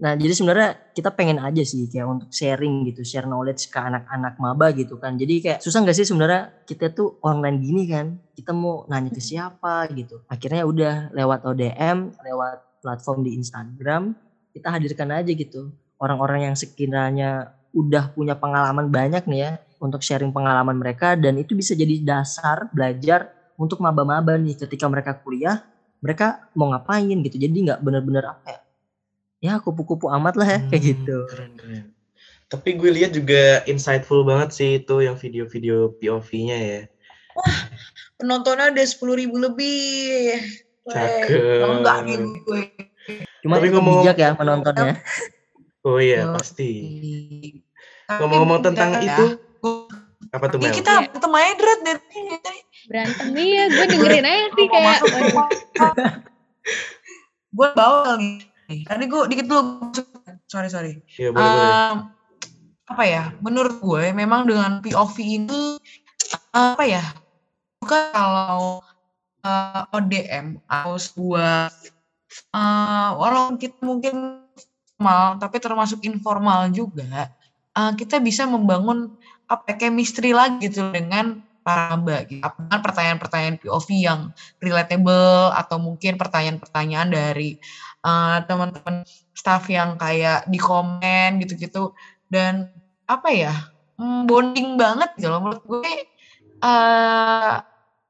Nah 0.00 0.16
jadi 0.16 0.32
sebenarnya 0.32 0.70
kita 0.96 1.12
pengen 1.12 1.38
aja 1.38 1.60
sih 1.60 1.86
kayak 1.92 2.08
untuk 2.08 2.30
sharing 2.32 2.88
gitu, 2.88 3.04
share 3.04 3.28
knowledge 3.28 3.68
ke 3.68 3.78
anak-anak 3.78 4.40
maba 4.40 4.72
gitu 4.72 4.96
kan. 4.96 5.20
Jadi 5.20 5.44
kayak 5.44 5.58
susah 5.60 5.84
nggak 5.84 5.96
sih 5.96 6.08
sebenarnya 6.08 6.64
kita 6.64 6.90
tuh 6.90 7.20
online 7.20 7.58
gini 7.60 7.84
kan, 7.86 8.16
kita 8.32 8.56
mau 8.56 8.88
nanya 8.88 9.12
ke 9.12 9.20
siapa 9.20 9.86
gitu. 9.92 10.24
Akhirnya 10.26 10.64
udah 10.64 10.94
lewat 11.12 11.44
ODM, 11.44 12.16
lewat 12.24 12.80
platform 12.80 13.26
di 13.26 13.36
Instagram, 13.36 14.16
kita 14.56 14.72
hadirkan 14.72 15.12
aja 15.12 15.30
gitu 15.30 15.70
orang-orang 15.98 16.50
yang 16.50 16.56
sekiranya 16.56 17.52
udah 17.74 18.10
punya 18.16 18.34
pengalaman 18.38 18.88
banyak 18.88 19.22
nih 19.28 19.40
ya 19.44 19.50
untuk 19.78 20.02
sharing 20.02 20.32
pengalaman 20.32 20.74
mereka 20.74 21.14
dan 21.14 21.36
itu 21.38 21.54
bisa 21.54 21.76
jadi 21.76 22.00
dasar 22.02 22.66
belajar 22.72 23.30
untuk 23.58 23.78
maba-maba 23.82 24.38
nih 24.38 24.56
ketika 24.56 24.88
mereka 24.88 25.14
kuliah 25.14 25.62
mereka 25.98 26.46
mau 26.52 26.70
ngapain 26.70 27.18
gitu 27.22 27.36
jadi 27.36 27.52
nggak 27.52 27.80
bener-bener 27.82 28.24
apa 28.24 28.46
ya 28.46 28.60
ya 29.38 29.52
kupu-kupu 29.58 30.10
amat 30.18 30.34
lah 30.34 30.48
ya 30.48 30.60
kayak 30.66 30.82
Hmm, 30.82 30.90
gitu 30.90 31.16
Keren 31.30 31.52
keren. 31.54 31.86
Tapi 32.48 32.80
gue 32.80 32.90
lihat 32.90 33.12
juga 33.12 33.60
insightful 33.68 34.24
banget 34.24 34.56
sih 34.56 34.70
itu 34.80 35.04
yang 35.04 35.14
video-video 35.14 35.92
POV-nya 36.00 36.56
ya. 36.56 36.80
Penontonnya 38.16 38.72
ada 38.72 38.80
10.000 38.80 39.04
ribu 39.14 39.36
lebih. 39.36 40.40
Cakep. 40.88 41.60
Enggak 41.60 41.98
nih 42.08 42.16
gue. 42.18 42.62
cuma 43.44 43.60
Tapi 43.60 43.68
ngomong- 43.68 44.00
bijak 44.02 44.16
ya 44.16 44.30
menontonnya 44.32 44.96
Oh 45.84 46.00
iya 46.00 46.24
Oh, 46.24 46.34
pasti. 46.34 46.70
Ngomong-ngomong 48.08 48.60
tentang 48.64 48.96
ya, 48.96 49.14
itu, 49.20 49.24
apa 50.32 50.44
tuh 50.48 50.58
Mel? 50.58 50.72
kita 50.72 50.92
Drat, 51.54 51.80
dari 51.84 52.00
tadi. 52.00 52.60
Berantem 52.86 53.34
iya, 53.34 53.66
gue 53.66 53.86
dengerin 53.90 54.26
aja 54.28 54.46
sih 54.54 54.66
kayak 54.70 54.98
gue 57.56 57.68
bawel 57.74 58.12
nih. 58.20 58.86
Tadi 58.86 59.04
gue 59.08 59.20
dikit 59.32 59.46
dulu. 59.50 59.90
Sorry, 60.46 60.68
sorry. 60.70 60.92
Iya 61.18 61.34
boleh 61.34 61.50
boleh. 61.50 61.72
Um, 61.74 61.96
apa 62.88 63.02
ya? 63.04 63.24
Menurut 63.42 63.82
gue 63.82 64.14
memang 64.14 64.46
dengan 64.46 64.78
POV 64.84 65.16
ini 65.18 65.62
apa 66.54 66.84
ya? 66.86 67.04
Bukan 67.82 68.02
kalau 68.14 68.84
uh, 69.42 69.82
ODM 69.96 70.62
atau 70.68 70.94
sebuah 71.00 71.72
uh, 72.52 73.10
walaupun 73.16 73.56
kita 73.56 73.80
mungkin 73.82 74.44
formal 74.98 75.38
tapi 75.38 75.56
termasuk 75.62 76.02
informal 76.02 76.68
juga 76.74 77.30
uh, 77.78 77.92
kita 77.94 78.18
bisa 78.18 78.44
membangun 78.50 79.14
apa 79.48 79.72
ya, 79.72 79.88
chemistry 79.88 80.34
lagi 80.34 80.68
gitu 80.68 80.90
dengan 80.92 81.40
para 81.68 81.92
maba 81.92 82.24
gitu. 82.24 82.40
Dengan 82.40 82.80
pertanyaan-pertanyaan 82.80 83.56
POV 83.60 83.88
yang 83.92 84.20
relatable 84.56 85.52
atau 85.52 85.76
mungkin 85.76 86.16
pertanyaan-pertanyaan 86.16 87.08
dari 87.12 87.60
uh, 88.08 88.40
teman-teman 88.48 89.04
staff 89.36 89.68
yang 89.68 90.00
kayak 90.00 90.48
di 90.48 90.56
komen 90.56 91.44
gitu-gitu 91.44 91.92
dan 92.32 92.72
apa 93.04 93.28
ya 93.28 93.54
mm, 94.00 94.24
bonding 94.24 94.80
banget 94.80 95.12
gitu 95.20 95.28
loh 95.28 95.40
menurut 95.44 95.64
gue 95.68 95.92
uh, 96.64 97.60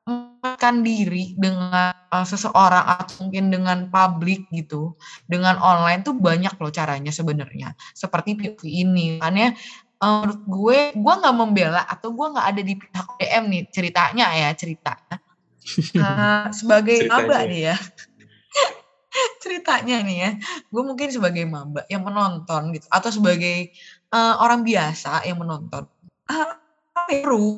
menempatkan 0.08 0.80
diri 0.80 1.36
dengan 1.36 1.92
uh, 2.08 2.24
seseorang 2.24 2.80
atau 2.96 3.28
mungkin 3.28 3.52
dengan 3.52 3.78
publik 3.92 4.48
gitu, 4.48 4.96
dengan 5.28 5.60
online 5.60 6.00
tuh 6.00 6.16
banyak 6.16 6.56
loh 6.56 6.72
caranya 6.72 7.12
sebenarnya. 7.12 7.76
Seperti 7.92 8.32
POV 8.40 8.62
ini, 8.64 9.20
makanya 9.20 9.52
uh, 10.02 10.24
menurut 10.24 10.42
gue, 10.46 10.78
gue 10.94 11.14
nggak 11.20 11.36
membela 11.36 11.82
atau 11.86 12.14
gue 12.14 12.26
nggak 12.26 12.46
ada 12.54 12.62
di 12.62 12.74
pihak 12.74 13.08
DM 13.18 13.44
nih 13.50 13.62
ceritanya 13.70 14.26
ya 14.34 14.50
ceritanya. 14.54 15.16
Uh, 15.94 16.46
sebagai 16.58 17.04
Ceritanya. 17.04 17.24
maba 17.28 17.38
nih 17.44 17.60
ya, 17.72 17.76
ceritanya 19.42 19.96
nih 20.06 20.16
ya, 20.16 20.30
gue 20.70 20.82
mungkin 20.82 21.08
sebagai 21.12 21.44
maba 21.44 21.84
yang 21.92 22.02
menonton 22.06 22.72
gitu, 22.72 22.86
atau 22.88 23.10
sebagai 23.12 23.74
uh, 24.14 24.40
orang 24.40 24.64
biasa 24.64 25.28
yang 25.28 25.38
menonton. 25.38 25.84
Ah, 26.28 26.60
seru 27.08 27.56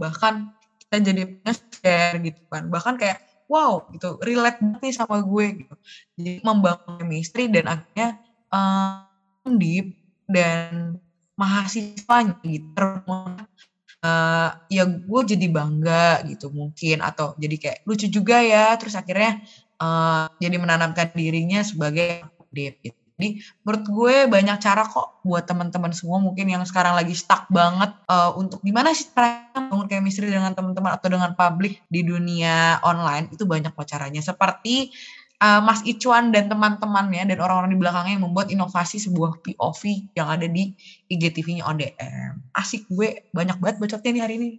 bahkan 0.00 0.56
kita 0.80 0.96
jadi 1.12 1.22
share 1.44 2.16
gitu 2.24 2.40
kan 2.48 2.72
bahkan 2.72 2.96
kayak 2.96 3.20
wow 3.50 3.84
gitu 3.92 4.16
relate 4.24 4.56
banget 4.62 4.80
nih 4.80 4.94
sama 4.96 5.20
gue 5.20 5.46
gitu 5.64 5.74
jadi 6.16 6.32
membangun 6.40 6.96
chemistry 7.02 7.50
dan 7.52 7.66
akhirnya 7.68 8.08
uh, 8.48 9.04
undip 9.44 9.92
dan 10.24 10.96
mahasiswanya 11.34 12.38
gitu 12.46 12.88
uh, 14.04 14.50
ya 14.68 14.84
gue 14.86 15.20
jadi 15.24 15.46
bangga 15.50 16.26
gitu 16.28 16.52
mungkin 16.52 17.00
atau 17.00 17.34
jadi 17.40 17.56
kayak 17.58 17.78
lucu 17.88 18.06
juga 18.06 18.38
ya 18.44 18.76
terus 18.78 18.94
akhirnya 18.94 19.42
uh, 19.80 20.30
jadi 20.38 20.56
menanamkan 20.60 21.10
dirinya 21.16 21.64
sebagai 21.64 22.22
undip 22.38 22.78
gitu 22.84 23.04
jadi 23.14 23.38
menurut 23.62 23.84
gue 23.86 24.14
banyak 24.26 24.58
cara 24.58 24.82
kok 24.90 25.22
buat 25.22 25.46
teman-teman 25.46 25.94
semua 25.94 26.18
mungkin 26.18 26.50
yang 26.50 26.66
sekarang 26.66 26.98
lagi 26.98 27.14
stuck 27.14 27.46
banget 27.46 27.94
uh, 28.10 28.34
untuk 28.34 28.58
gimana 28.66 28.90
sih 28.90 29.06
caranya 29.14 29.70
bangun 29.70 29.86
chemistry 29.86 30.34
dengan 30.34 30.50
teman-teman 30.50 30.98
atau 30.98 31.14
dengan 31.14 31.30
publik 31.38 31.78
di 31.86 32.02
dunia 32.02 32.82
online 32.82 33.30
itu 33.30 33.46
banyak 33.46 33.70
kok 33.70 33.86
caranya. 33.86 34.18
Seperti 34.18 34.90
uh, 35.44 35.60
Mas 35.60 35.84
Icuan 35.84 36.32
dan 36.32 36.48
teman-temannya 36.48 37.28
dan 37.28 37.38
orang-orang 37.44 37.76
di 37.76 37.78
belakangnya 37.78 38.16
yang 38.16 38.24
membuat 38.24 38.48
inovasi 38.48 38.96
sebuah 38.96 39.44
POV 39.44 39.82
yang 40.16 40.28
ada 40.32 40.48
di 40.48 40.72
IGTV-nya 41.12 41.68
ODM. 41.68 42.56
Asik 42.56 42.88
gue 42.88 43.28
banyak 43.36 43.60
banget 43.60 43.76
bacotnya 43.76 44.10
nih 44.16 44.22
hari 44.24 44.34
ini. 44.40 44.50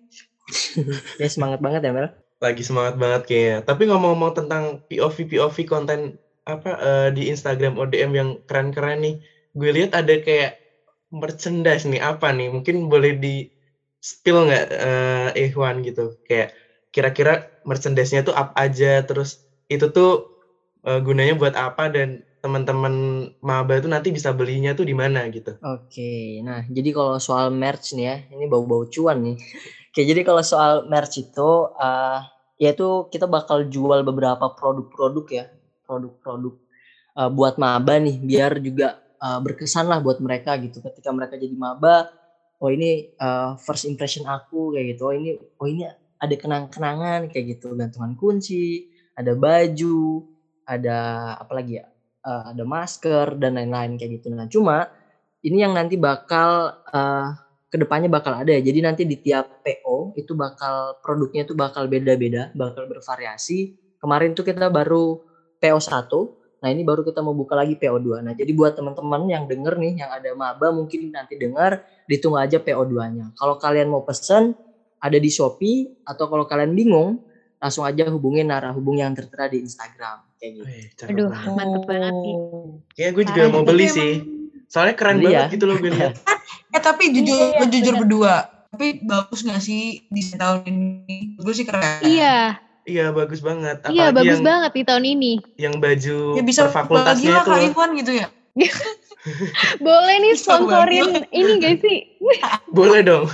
Ya 1.18 1.26
semangat 1.26 1.58
banget 1.58 1.90
ya 1.90 1.92
Mel. 1.92 2.14
Lagi 2.38 2.62
semangat 2.62 3.02
banget 3.02 3.26
kayaknya. 3.26 3.58
Tapi 3.66 3.90
ngomong-ngomong 3.90 4.38
tentang 4.38 4.86
POV 4.86 5.26
POV 5.26 5.58
konten 5.66 6.22
apa 6.46 6.70
eh, 6.78 7.10
di 7.18 7.34
Instagram 7.34 7.82
ODM 7.82 8.12
yang 8.14 8.30
keren-keren 8.46 9.02
nih. 9.02 9.16
Gue 9.58 9.74
lihat 9.74 9.98
ada 9.98 10.14
kayak 10.22 10.62
merchandise 11.10 11.90
nih 11.90 11.98
apa 11.98 12.30
nih? 12.30 12.54
Mungkin 12.54 12.86
boleh 12.86 13.18
di 13.18 13.50
spill 13.98 14.46
nggak 14.46 14.66
eh 14.70 15.50
Ikhwan 15.50 15.82
gitu? 15.82 16.22
Kayak 16.30 16.54
kira-kira 16.94 17.50
merchandise-nya 17.66 18.22
tuh 18.22 18.38
apa 18.38 18.54
aja 18.70 19.02
terus 19.02 19.42
itu 19.66 19.90
tuh 19.90 20.35
eh, 20.86 21.00
gunanya 21.02 21.34
buat 21.36 21.58
apa 21.58 21.90
dan 21.90 22.22
teman-teman 22.46 22.94
maba 23.42 23.82
tuh 23.82 23.90
nanti 23.90 24.14
bisa 24.14 24.30
belinya 24.30 24.78
tuh 24.78 24.86
di 24.86 24.94
mana 24.94 25.26
gitu. 25.34 25.58
Oke, 25.66 26.46
nah 26.46 26.62
jadi 26.70 26.94
kalau 26.94 27.18
soal 27.18 27.50
merch 27.50 27.98
nih 27.98 28.06
ya, 28.06 28.16
ini 28.38 28.46
bau-bau 28.46 28.86
cuan 28.86 29.18
nih. 29.26 29.38
Oke, 29.90 30.06
jadi 30.06 30.22
kalau 30.22 30.46
soal 30.46 30.86
merch 30.86 31.26
itu, 31.26 31.50
uh, 31.74 32.22
yaitu 32.62 33.10
kita 33.10 33.26
bakal 33.26 33.66
jual 33.66 34.06
beberapa 34.06 34.46
produk-produk 34.54 35.26
ya, 35.34 35.46
produk-produk 35.90 36.54
uh, 37.18 37.30
buat 37.34 37.58
maba 37.58 37.98
nih, 37.98 38.22
biar 38.22 38.62
juga 38.62 39.02
uh, 39.18 39.42
berkesan 39.42 39.90
lah 39.90 39.98
buat 39.98 40.22
mereka 40.22 40.54
gitu. 40.62 40.86
Ketika 40.86 41.10
mereka 41.10 41.42
jadi 41.42 41.58
maba, 41.58 42.14
oh 42.62 42.70
ini 42.70 43.10
uh, 43.18 43.58
first 43.58 43.90
impression 43.90 44.30
aku 44.30 44.78
kayak 44.78 44.94
gitu, 44.94 45.10
oh 45.10 45.14
ini, 45.18 45.34
oh 45.34 45.66
ini 45.66 45.90
ada 46.22 46.36
kenang-kenangan 46.38 47.26
kayak 47.34 47.58
gitu, 47.58 47.74
gantungan 47.74 48.14
kunci, 48.14 48.86
ada 49.18 49.34
baju, 49.34 50.35
ada 50.66 51.34
apa 51.40 51.54
lagi 51.54 51.80
ya? 51.80 51.86
uh, 52.26 52.44
ada 52.52 52.64
masker 52.66 53.38
dan 53.38 53.56
lain-lain 53.56 53.96
kayak 53.96 54.20
gitu. 54.20 54.34
Nah, 54.34 54.50
cuma 54.50 54.90
ini 55.46 55.62
yang 55.62 55.78
nanti 55.78 55.96
bakal 55.96 56.82
uh, 56.90 57.38
ke 57.70 57.78
depannya 57.78 58.10
bakal 58.10 58.34
ada 58.34 58.50
ya. 58.50 58.62
Jadi 58.66 58.80
nanti 58.82 59.02
di 59.06 59.22
tiap 59.22 59.62
PO 59.62 60.18
itu 60.18 60.34
bakal 60.34 60.98
produknya 61.06 61.46
itu 61.46 61.54
bakal 61.54 61.86
beda-beda, 61.86 62.50
bakal 62.58 62.90
bervariasi. 62.90 63.78
Kemarin 64.02 64.34
tuh 64.34 64.46
kita 64.46 64.70
baru 64.70 65.22
PO 65.62 65.80
1, 65.82 66.62
nah 66.62 66.70
ini 66.70 66.86
baru 66.86 67.02
kita 67.02 67.26
mau 67.26 67.34
buka 67.34 67.58
lagi 67.58 67.74
PO 67.78 67.98
2. 67.98 68.26
Nah, 68.26 68.34
jadi 68.38 68.52
buat 68.54 68.78
teman-teman 68.78 69.26
yang 69.30 69.50
denger 69.50 69.82
nih, 69.82 69.94
yang 70.06 70.12
ada 70.14 70.30
maba 70.38 70.70
mungkin 70.70 71.10
nanti 71.10 71.40
dengar, 71.40 71.82
ditunggu 72.06 72.38
aja 72.38 72.62
PO 72.62 72.86
2-nya. 72.86 73.34
Kalau 73.34 73.58
kalian 73.58 73.90
mau 73.90 74.06
pesen, 74.06 74.54
ada 75.02 75.18
di 75.18 75.30
Shopee, 75.32 76.06
atau 76.06 76.30
kalau 76.30 76.46
kalian 76.46 76.78
bingung, 76.78 77.26
langsung 77.58 77.82
aja 77.82 78.06
hubungin 78.14 78.46
narah 78.46 78.76
hubung 78.78 79.02
yang 79.02 79.18
tertera 79.18 79.50
di 79.50 79.64
Instagram 79.66 80.35
kayak 80.46 80.54
gitu. 80.54 81.02
Wih, 81.02 81.10
Aduh, 81.10 81.28
banget. 81.28 81.54
mantep 81.56 81.84
banget 81.86 82.14
nih. 82.16 82.36
Kayaknya 82.92 83.12
gue 83.12 83.24
juga 83.26 83.42
Parah, 83.42 83.52
mau 83.52 83.64
beli 83.64 83.84
emang- 83.84 83.96
sih. 83.96 84.12
Soalnya 84.66 84.96
keren 84.96 85.16
Beli 85.16 85.26
banget 85.28 85.42
ya? 85.42 85.54
gitu 85.54 85.66
loh 85.66 85.76
gue 85.76 85.92
lihat. 85.92 86.14
Eh 86.70 86.82
tapi 86.84 87.04
jujur, 87.10 87.40
Iya, 87.56 87.66
jujur 87.66 87.94
bener. 87.94 88.02
berdua. 88.02 88.36
Tapi 88.68 88.88
bagus 89.02 89.40
gak 89.42 89.58
sih 89.60 90.04
di 90.06 90.22
tahun 90.30 90.68
ini? 90.68 91.40
Gue 91.40 91.54
sih 91.54 91.64
keren. 91.64 92.04
Iya, 92.04 92.60
Iya 92.84 93.10
bagus 93.10 93.40
banget. 93.40 93.80
Apalagi 93.80 93.96
iya 93.96 94.06
bagus 94.12 94.30
yang 94.36 94.46
banget 94.46 94.72
di 94.74 94.84
tahun 94.84 95.06
ini. 95.08 95.32
yang 95.56 95.74
baju 95.76 96.18
Ya 96.36 96.44
bisa 96.44 96.62
bagi 96.64 96.76
fakultasnya 96.76 97.32
lah 97.32 97.42
itu 97.42 97.48
Kak 97.48 97.56
loh. 97.56 97.68
Iwan 97.72 97.90
gitu 97.96 98.12
ya. 98.14 98.28
Boleh 99.82 100.16
nih 100.20 100.34
sponsorin 100.36 101.08
ini 101.30 101.52
gak 101.58 101.76
sih? 101.80 101.98
Boleh 102.70 103.02
dong. 103.02 103.26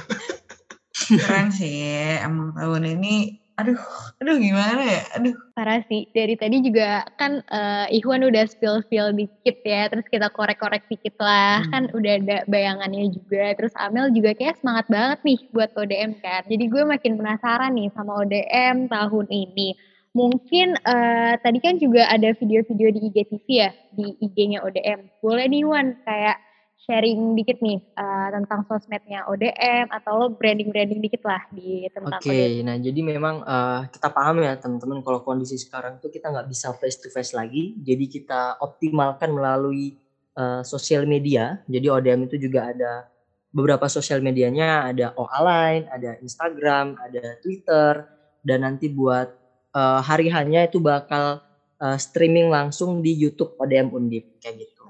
Keren 1.09 1.49
sih. 1.49 1.89
Emang 2.21 2.53
tahun 2.53 2.83
ini. 2.93 3.40
Aduh, 3.61 3.77
aduh 4.17 4.37
gimana 4.41 4.81
ya? 4.81 5.01
Aduh. 5.13 5.37
Parah 5.53 5.85
sih. 5.85 6.09
Dari 6.17 6.33
tadi 6.33 6.65
juga 6.65 7.05
kan 7.21 7.45
eh, 7.45 7.95
Ikhwan 8.01 8.25
udah 8.25 8.49
spill-spill 8.49 9.13
dikit 9.13 9.61
ya. 9.61 9.85
Terus 9.93 10.09
kita 10.09 10.33
korek-korek 10.33 10.89
dikit 10.89 11.13
lah. 11.21 11.61
Hmm. 11.61 11.69
Kan 11.69 11.83
udah 11.93 12.13
ada 12.17 12.37
bayangannya 12.49 13.13
juga. 13.13 13.53
Terus 13.53 13.73
Amel 13.77 14.09
juga 14.17 14.33
kayak 14.33 14.57
semangat 14.57 14.89
banget 14.89 15.19
nih 15.21 15.39
buat 15.53 15.69
ODM 15.77 16.17
kan. 16.25 16.41
Jadi 16.49 16.63
gue 16.65 16.83
makin 16.83 17.21
penasaran 17.21 17.77
nih 17.77 17.93
sama 17.93 18.25
ODM 18.25 18.89
tahun 18.89 19.27
ini. 19.29 19.77
Mungkin 20.17 20.67
eh, 20.81 21.33
tadi 21.39 21.59
kan 21.61 21.77
juga 21.77 22.09
ada 22.09 22.33
video-video 22.33 22.97
di 22.97 22.99
IGTV 23.13 23.45
ya. 23.45 23.69
Di 23.93 24.17
IG-nya 24.25 24.65
ODM. 24.65 25.21
Boleh 25.21 25.45
nih 25.45 25.63
Wan 25.69 25.93
kayak 26.01 26.41
sharing 26.85 27.37
dikit 27.37 27.61
nih 27.61 27.79
eh, 27.79 28.29
tentang 28.33 28.65
sosmednya 28.65 29.29
ODM. 29.29 29.89
Atau 29.93 30.11
lo 30.17 30.25
branding-branding 30.33 30.99
dikit 30.99 31.21
lah 31.25 31.41
di 31.53 31.85
tentang 31.93 32.17
Oke, 32.17 32.33
ODM. 32.33 32.65
nah 32.65 32.75
jadi 32.81 32.99
memang 32.99 33.35
eh, 33.45 33.81
kita 33.93 34.07
paham 34.09 34.41
ya 34.41 34.57
teman-teman 34.57 35.05
kalau 35.05 35.21
kondisi 35.21 35.61
sekarang 35.61 36.01
tuh 36.01 36.09
kita 36.09 36.33
nggak 36.33 36.49
bisa 36.49 36.73
face 36.77 36.97
to 36.99 37.07
face 37.13 37.37
lagi, 37.37 37.77
jadi 37.79 38.05
kita 38.09 38.41
optimalkan 38.59 39.31
melalui 39.31 39.95
eh, 40.35 40.61
sosial 40.65 41.05
media. 41.05 41.61
Jadi 41.69 41.87
ODM 41.87 42.27
itu 42.27 42.41
juga 42.41 42.73
ada 42.73 43.11
beberapa 43.51 43.85
sosial 43.91 44.23
medianya, 44.23 44.87
ada 44.89 45.11
OA 45.19 45.39
Line, 45.43 45.83
ada 45.91 46.15
Instagram, 46.23 46.95
ada 46.97 47.35
Twitter, 47.43 48.07
dan 48.41 48.65
nanti 48.65 48.89
buat 48.89 49.27
eh, 49.75 49.99
hari 50.01 50.31
hanya 50.31 50.65
itu 50.65 50.81
bakal 50.81 51.43
eh, 51.77 51.97
streaming 51.99 52.49
langsung 52.49 53.03
di 53.03 53.13
YouTube 53.13 53.59
ODM 53.59 53.93
Undip 53.93 54.41
kayak 54.41 54.65
gitu. 54.65 54.80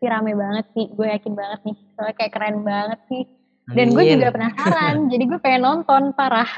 Pasti 0.00 0.16
rame 0.16 0.32
banget 0.32 0.64
sih. 0.72 0.88
Gue 0.96 1.12
yakin 1.12 1.32
banget 1.36 1.60
nih. 1.60 1.76
Soalnya 1.92 2.14
kayak 2.16 2.32
keren 2.32 2.56
banget 2.64 3.00
sih. 3.04 3.22
Dan 3.68 3.92
gue 3.92 4.04
juga 4.08 4.32
penasaran. 4.32 4.96
jadi 5.12 5.24
gue 5.28 5.38
pengen 5.38 5.60
nonton 5.60 6.02
parah. 6.16 6.48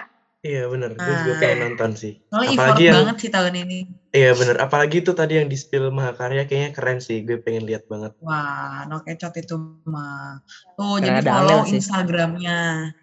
Iya 0.42 0.70
bener. 0.70 0.94
Gue 0.94 1.14
juga 1.26 1.34
Ah. 1.34 1.40
pengen 1.42 1.58
nonton 1.66 1.90
sih. 1.98 2.22
Soalnya 2.30 2.54
Apalagi 2.54 2.82
yang 2.86 2.96
banget 3.02 3.16
sih 3.18 3.30
tahun 3.34 3.54
ini. 3.58 3.78
iya 4.10 4.30
bener. 4.32 4.56
Apalagi 4.58 5.02
itu 5.02 5.10
tadi 5.10 5.42
yang 5.42 5.50
di 5.50 5.58
spill 5.58 5.90
Mahakarya 5.90 6.46
kayaknya 6.46 6.70
keren 6.70 7.02
sih. 7.02 7.26
Gue 7.26 7.42
pengen 7.42 7.66
lihat 7.66 7.82
banget. 7.86 8.14
Wah, 8.22 8.86
no 8.86 9.02
kecot 9.02 9.34
itu 9.34 9.58
mah. 9.82 10.38
Tuh, 10.78 11.02
Karena 11.02 11.18
jadi 11.18 11.18
ada 11.20 11.32
follow. 11.34 11.60
Instagramnya. 11.66 12.60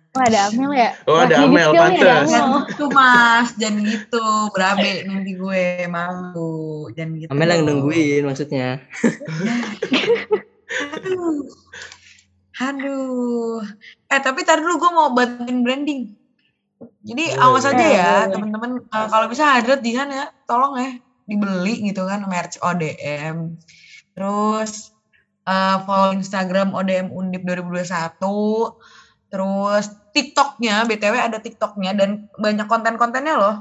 Wah 0.10 0.26
ada 0.26 0.50
Amel 0.50 0.74
ya? 0.74 0.89
Oh, 1.06 1.22
ada 1.22 1.38
di 1.38 1.45
Amel, 1.45 1.69
ada 1.69 1.80
pantes. 1.86 2.26
Jangan 2.34 2.65
gitu 2.65 2.86
mas, 2.89 3.48
jangan 3.62 3.78
gitu. 3.86 4.28
Berabe 4.50 4.91
nanti 5.06 5.32
gue 5.38 5.65
malu. 5.86 6.89
Jangan 6.98 7.12
gitu. 7.22 7.30
Amel 7.30 7.50
yang 7.54 7.63
nungguin 7.69 8.24
maksudnya. 8.26 8.82
Aduh. 10.98 11.45
Aduh. 12.58 13.62
Eh 14.10 14.19
tapi 14.26 14.41
tar 14.41 14.58
dulu 14.58 14.82
gue 14.82 14.91
mau 14.98 15.13
bantuin 15.13 15.62
branding. 15.62 16.17
Jadi 17.06 17.24
Boleh, 17.36 17.43
awas 17.45 17.65
aja 17.69 17.86
ya 17.86 18.12
teman-teman. 18.34 18.82
Eh, 18.82 19.08
kalau 19.13 19.28
bisa 19.30 19.45
hadrat 19.45 19.86
di 19.86 19.93
sana 19.93 20.26
ya, 20.26 20.28
tolong 20.50 20.74
ya 20.80 20.91
dibeli 21.30 21.86
gitu 21.86 22.10
kan 22.10 22.26
merch 22.26 22.58
ODM. 22.65 23.62
Terus 24.17 24.89
eh, 25.45 25.78
follow 25.86 26.17
Instagram 26.17 26.74
ODM 26.74 27.13
Undip 27.13 27.45
2021. 27.45 28.99
Terus 29.30 29.86
TikToknya, 30.10 30.89
BTW 30.89 31.15
ada 31.15 31.38
TikToknya 31.38 31.94
dan 31.94 32.28
banyak 32.36 32.65
konten-kontennya 32.65 33.36
loh. 33.38 33.56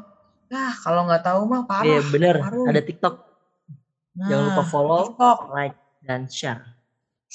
Nah, 0.49 0.73
kalau 0.81 1.05
nggak 1.05 1.23
tahu 1.29 1.45
mah 1.45 1.69
parah. 1.69 1.85
Iya 1.85 2.01
bener, 2.09 2.35
parah. 2.41 2.65
ada 2.73 2.81
TikTok. 2.81 3.15
Jangan 4.19 4.45
lupa 4.51 4.63
Nah, 4.65 4.69
follow, 4.73 5.03
TikTok. 5.13 5.39
like, 5.53 5.77
dan 6.03 6.25
share. 6.27 6.65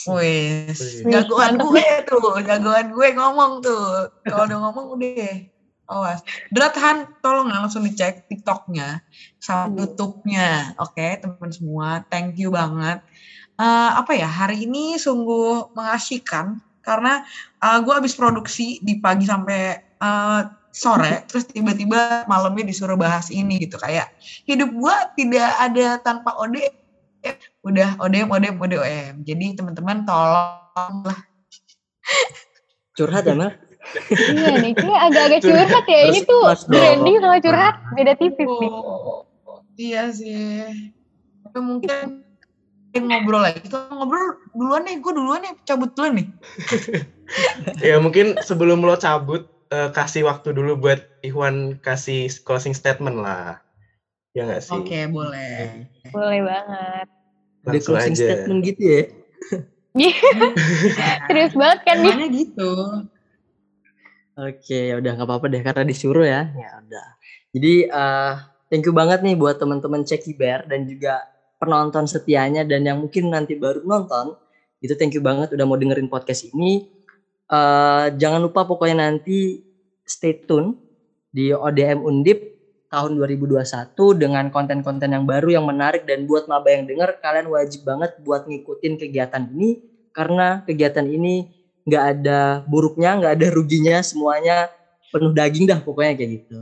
Wih. 0.10 0.74
jagoan 1.06 1.62
gue 1.62 1.88
tuh, 2.10 2.42
jagoan 2.42 2.90
gue 2.90 3.08
ngomong 3.14 3.62
tuh. 3.62 4.10
Kalau 4.26 4.50
udah 4.50 4.60
ngomong 4.66 4.86
udah 4.98 5.54
Awas. 5.84 6.24
Drat 6.50 6.74
Han, 6.80 7.20
tolong 7.20 7.52
ya 7.52 7.60
langsung 7.60 7.84
dicek 7.84 8.26
TikToknya 8.32 9.04
sama 9.38 9.70
YouTube-nya. 9.78 10.80
Oke, 10.80 11.20
teman-teman 11.22 11.52
semua, 11.52 11.88
thank 12.08 12.40
you 12.40 12.50
banget. 12.56 13.04
Eh, 13.60 13.92
apa 13.94 14.16
ya, 14.16 14.26
hari 14.26 14.66
ini 14.66 14.98
sungguh 14.98 15.76
mengasihkan 15.78 16.64
karena 16.84 17.24
eh, 17.64 17.80
gue 17.82 17.94
habis 17.96 18.14
produksi 18.14 18.78
di 18.84 19.00
pagi 19.00 19.26
sampai 19.26 19.62
eh, 19.80 20.42
sore, 20.70 21.14
terus 21.32 21.48
tiba-tiba 21.50 22.28
malamnya 22.30 22.70
disuruh 22.70 23.00
bahas 23.00 23.32
ini 23.32 23.64
gitu. 23.64 23.80
Kayak 23.80 24.12
hidup 24.46 24.70
gue 24.70 24.96
tidak 25.18 25.50
ada 25.58 25.98
tanpa 26.04 26.36
ODM. 26.38 26.76
Udah 27.64 27.96
ODM, 28.04 28.28
ODM, 28.30 28.56
ODM. 28.60 29.14
Jadi 29.24 29.46
teman-teman 29.56 30.04
tolong 30.04 31.08
lah 31.08 31.20
Curhat 32.94 33.26
ya, 33.26 33.34
Mel? 33.34 33.52
iya 34.32 34.64
nih, 34.64 34.74
kayak 34.80 35.02
agak-agak 35.12 35.42
curhat 35.44 35.86
ya. 35.92 36.00
Ini 36.08 36.20
tuh 36.24 36.44
branding 36.72 37.18
sama 37.20 37.38
curhat 37.44 37.76
beda 37.98 38.14
tipis 38.16 38.48
nih. 38.48 38.72
Oh, 38.72 39.28
iya 39.76 40.04
sih. 40.14 40.94
Tapi 41.44 41.60
mungkin 41.60 42.23
ngobrol 43.02 43.42
lagi. 43.42 43.60
Kita 43.66 43.90
ngobrol 43.90 44.38
duluan 44.54 44.84
nih, 44.86 45.02
gue 45.02 45.14
duluan 45.16 45.42
nih, 45.42 45.54
cabut 45.66 45.90
dulu 45.96 46.10
nih. 46.22 46.28
Ya 47.82 47.98
mungkin 47.98 48.38
sebelum 48.46 48.84
lo 48.86 48.94
cabut 49.00 49.50
eh, 49.74 49.90
kasih 49.90 50.28
waktu 50.28 50.54
dulu 50.54 50.78
buat 50.78 51.02
Ikhwan 51.26 51.82
kasih 51.82 52.30
closing 52.46 52.78
statement 52.78 53.18
lah. 53.18 53.58
Ya 54.38 54.46
nggak 54.46 54.62
sih? 54.62 54.78
Oke, 54.78 55.10
boleh. 55.10 55.88
Boleh 56.14 56.42
banget. 56.46 57.08
Ada 57.64 57.80
closing 57.80 58.14
aja. 58.14 58.22
statement 58.22 58.60
gitu 58.68 58.82
ya. 58.84 59.04
Serius 61.30 61.54
banget 61.54 61.80
kan 61.86 61.96
nih? 62.02 62.16
Gitu. 62.30 62.72
Oke, 64.34 64.80
ya 64.90 64.98
udah 64.98 65.12
nggak 65.14 65.30
apa-apa 65.30 65.46
deh 65.50 65.62
karena 65.62 65.84
disuruh 65.86 66.26
ya. 66.26 66.50
Ya 66.54 66.70
udah. 66.82 67.08
Jadi 67.54 67.74
eh 67.86 68.34
thank 68.74 68.86
you 68.90 68.94
banget 68.94 69.22
nih 69.22 69.38
buat 69.38 69.62
teman-teman 69.62 70.02
Ceki 70.02 70.34
Bear 70.34 70.66
dan 70.66 70.90
juga 70.90 71.22
penonton 71.64 72.04
setianya 72.04 72.68
dan 72.68 72.84
yang 72.84 73.00
mungkin 73.00 73.32
nanti 73.32 73.56
baru 73.56 73.88
nonton. 73.88 74.36
Itu 74.84 75.00
thank 75.00 75.16
you 75.16 75.24
banget 75.24 75.56
udah 75.56 75.64
mau 75.64 75.80
dengerin 75.80 76.12
podcast 76.12 76.52
ini. 76.52 76.92
eh 77.44 78.08
jangan 78.20 78.40
lupa 78.40 78.64
pokoknya 78.68 79.08
nanti 79.08 79.62
stay 80.08 80.44
tune 80.44 80.80
di 81.32 81.52
ODM 81.52 82.04
Undip 82.04 82.40
tahun 82.94 83.18
2021 83.18 83.98
dengan 84.22 84.54
konten-konten 84.54 85.10
yang 85.10 85.26
baru 85.26 85.60
yang 85.60 85.66
menarik 85.66 86.06
dan 86.06 86.30
buat 86.30 86.46
maba 86.46 86.70
yang 86.70 86.86
denger 86.86 87.18
kalian 87.20 87.50
wajib 87.50 87.82
banget 87.84 88.14
buat 88.22 88.46
ngikutin 88.46 89.02
kegiatan 89.02 89.44
ini 89.50 89.82
karena 90.14 90.62
kegiatan 90.64 91.10
ini 91.10 91.50
nggak 91.84 92.04
ada 92.16 92.64
buruknya, 92.70 93.18
nggak 93.20 93.34
ada 93.42 93.48
ruginya, 93.52 93.98
semuanya 94.06 94.72
penuh 95.12 95.34
daging 95.34 95.66
dah 95.68 95.82
pokoknya 95.82 96.14
kayak 96.16 96.32
gitu. 96.42 96.58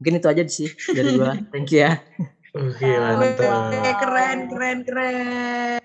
Mungkin 0.00 0.12
itu 0.18 0.26
aja 0.30 0.42
sih 0.48 0.70
dari 0.94 1.18
gua. 1.18 1.34
Thank 1.50 1.74
you 1.74 1.82
ya. 1.82 1.98
Oke, 2.52 2.84
Oke, 2.84 3.00
mantap. 3.00 3.96
keren, 3.96 4.38
keren, 4.52 4.78
keren. 4.84 5.80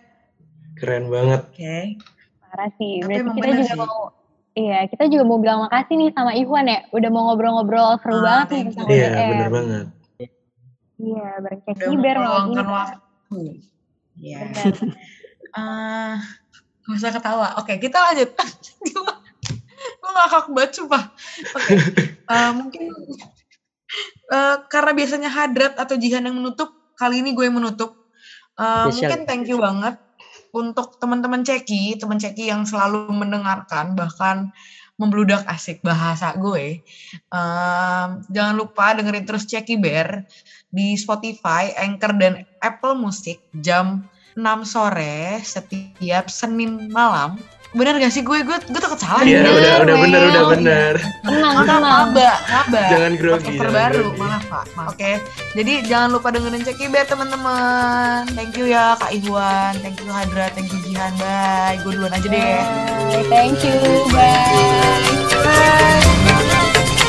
Keren 0.76 1.04
banget. 1.08 1.42
Oke. 1.48 1.78
Parah 2.44 2.70
sih. 2.76 3.00
Tapi 3.00 3.08
Berarti 3.08 3.30
kita 3.34 3.48
juga 3.56 3.64
sih. 3.66 3.80
mau 3.80 3.98
Iya, 4.58 4.90
kita 4.90 5.06
juga 5.06 5.22
mau 5.22 5.38
bilang 5.38 5.60
makasih 5.64 5.96
nih 5.96 6.10
sama 6.12 6.34
Ikhwan 6.34 6.66
ya. 6.66 6.82
Udah 6.90 7.10
mau 7.14 7.30
ngobrol-ngobrol 7.30 8.02
seru 8.02 8.20
Ah, 8.20 8.42
banget 8.42 8.48
nih 8.50 8.62
tentang 8.68 8.88
Iya, 8.90 9.08
ODM. 9.08 9.30
bener 9.30 9.50
banget. 9.54 9.86
Iya, 10.98 11.28
bareng 11.38 11.62
malam 11.62 11.94
ini. 11.94 12.18
meluangkan 12.18 12.68
waktu. 12.68 13.40
Iya. 14.18 14.38
Eh, 15.54 16.14
gak 16.84 16.96
usah 16.98 17.12
ketawa. 17.14 17.48
Oke, 17.62 17.78
kita 17.78 17.98
lanjut. 18.02 18.34
Gue 20.02 20.12
ngakak 20.12 20.46
banget, 20.50 20.72
sumpah. 20.74 21.04
Oke, 21.54 21.74
eh, 22.28 22.52
mungkin 22.60 22.82
eh, 24.32 24.58
karena 24.68 24.92
biasanya 24.96 25.30
Hadrat 25.32 25.74
atau 25.80 25.96
Jihan 25.96 26.26
yang 26.28 26.38
menutup, 26.38 26.74
kali 26.98 27.22
ini 27.24 27.32
gue 27.36 27.48
yang 27.48 27.58
menutup. 27.58 27.96
Spesial. 28.58 28.90
mungkin 28.90 29.20
thank 29.30 29.46
you 29.46 29.62
banget 29.62 30.02
untuk 30.50 30.98
teman-teman 30.98 31.46
Ceki, 31.46 32.02
teman 32.02 32.18
Ceki 32.18 32.50
yang 32.50 32.66
selalu 32.66 33.06
mendengarkan, 33.14 33.94
bahkan 33.94 34.50
membludak 34.98 35.46
asik 35.46 35.86
bahasa 35.86 36.34
gue. 36.42 36.82
Eh, 37.14 38.08
jangan 38.34 38.56
lupa 38.58 38.98
dengerin 38.98 39.30
terus 39.30 39.46
Ceki 39.46 39.78
Bear 39.78 40.26
di 40.74 40.98
Spotify, 40.98 41.70
Anchor, 41.78 42.18
dan 42.18 42.34
Apple 42.66 42.98
Music 42.98 43.38
jam 43.62 44.10
6 44.34 44.66
sore 44.66 45.42
setiap 45.46 46.30
Senin 46.30 46.90
malam 46.90 47.38
bener 47.78 47.94
gak 48.02 48.12
sih? 48.12 48.26
Gue 48.26 48.42
gue 48.42 48.58
gue 48.58 48.82
takut 48.82 48.98
salah 48.98 49.22
iya 49.22 49.46
udah 49.46 49.54
udah 49.54 49.96
iya, 49.96 50.04
bener 50.04 50.20
iya, 50.20 50.28
udah 50.28 50.42
iya. 50.44 50.52
bener. 50.52 50.94
Tenang 51.22 51.56
tenang. 51.64 51.82
maba 52.12 52.32
maba 52.50 52.84
jangan 52.90 53.12
grogi 53.16 53.54
terbaru 53.56 54.08
maaf 54.18 54.44
pak. 54.50 54.66
Oke. 54.92 55.12
Jadi 55.54 55.74
jangan 55.86 56.10
lupa 56.18 56.28
dengerin 56.34 56.66
cekiber 56.66 57.06
teman-teman. 57.06 58.26
Thank 58.34 58.58
you 58.58 58.66
ya 58.68 58.98
kak 58.98 59.14
Iwan. 59.14 59.74
Thank 59.86 60.02
you 60.02 60.10
Hadra. 60.10 60.50
Thank 60.52 60.74
you 60.74 60.80
Jihan. 60.82 61.14
Bye. 61.22 61.78
Gue 61.86 61.94
duluan 61.94 62.14
aja 62.14 62.28
deh. 62.28 62.60
Thank 63.30 63.62
you. 63.62 63.78
Bye, 64.10 65.22
bye. 65.46 67.06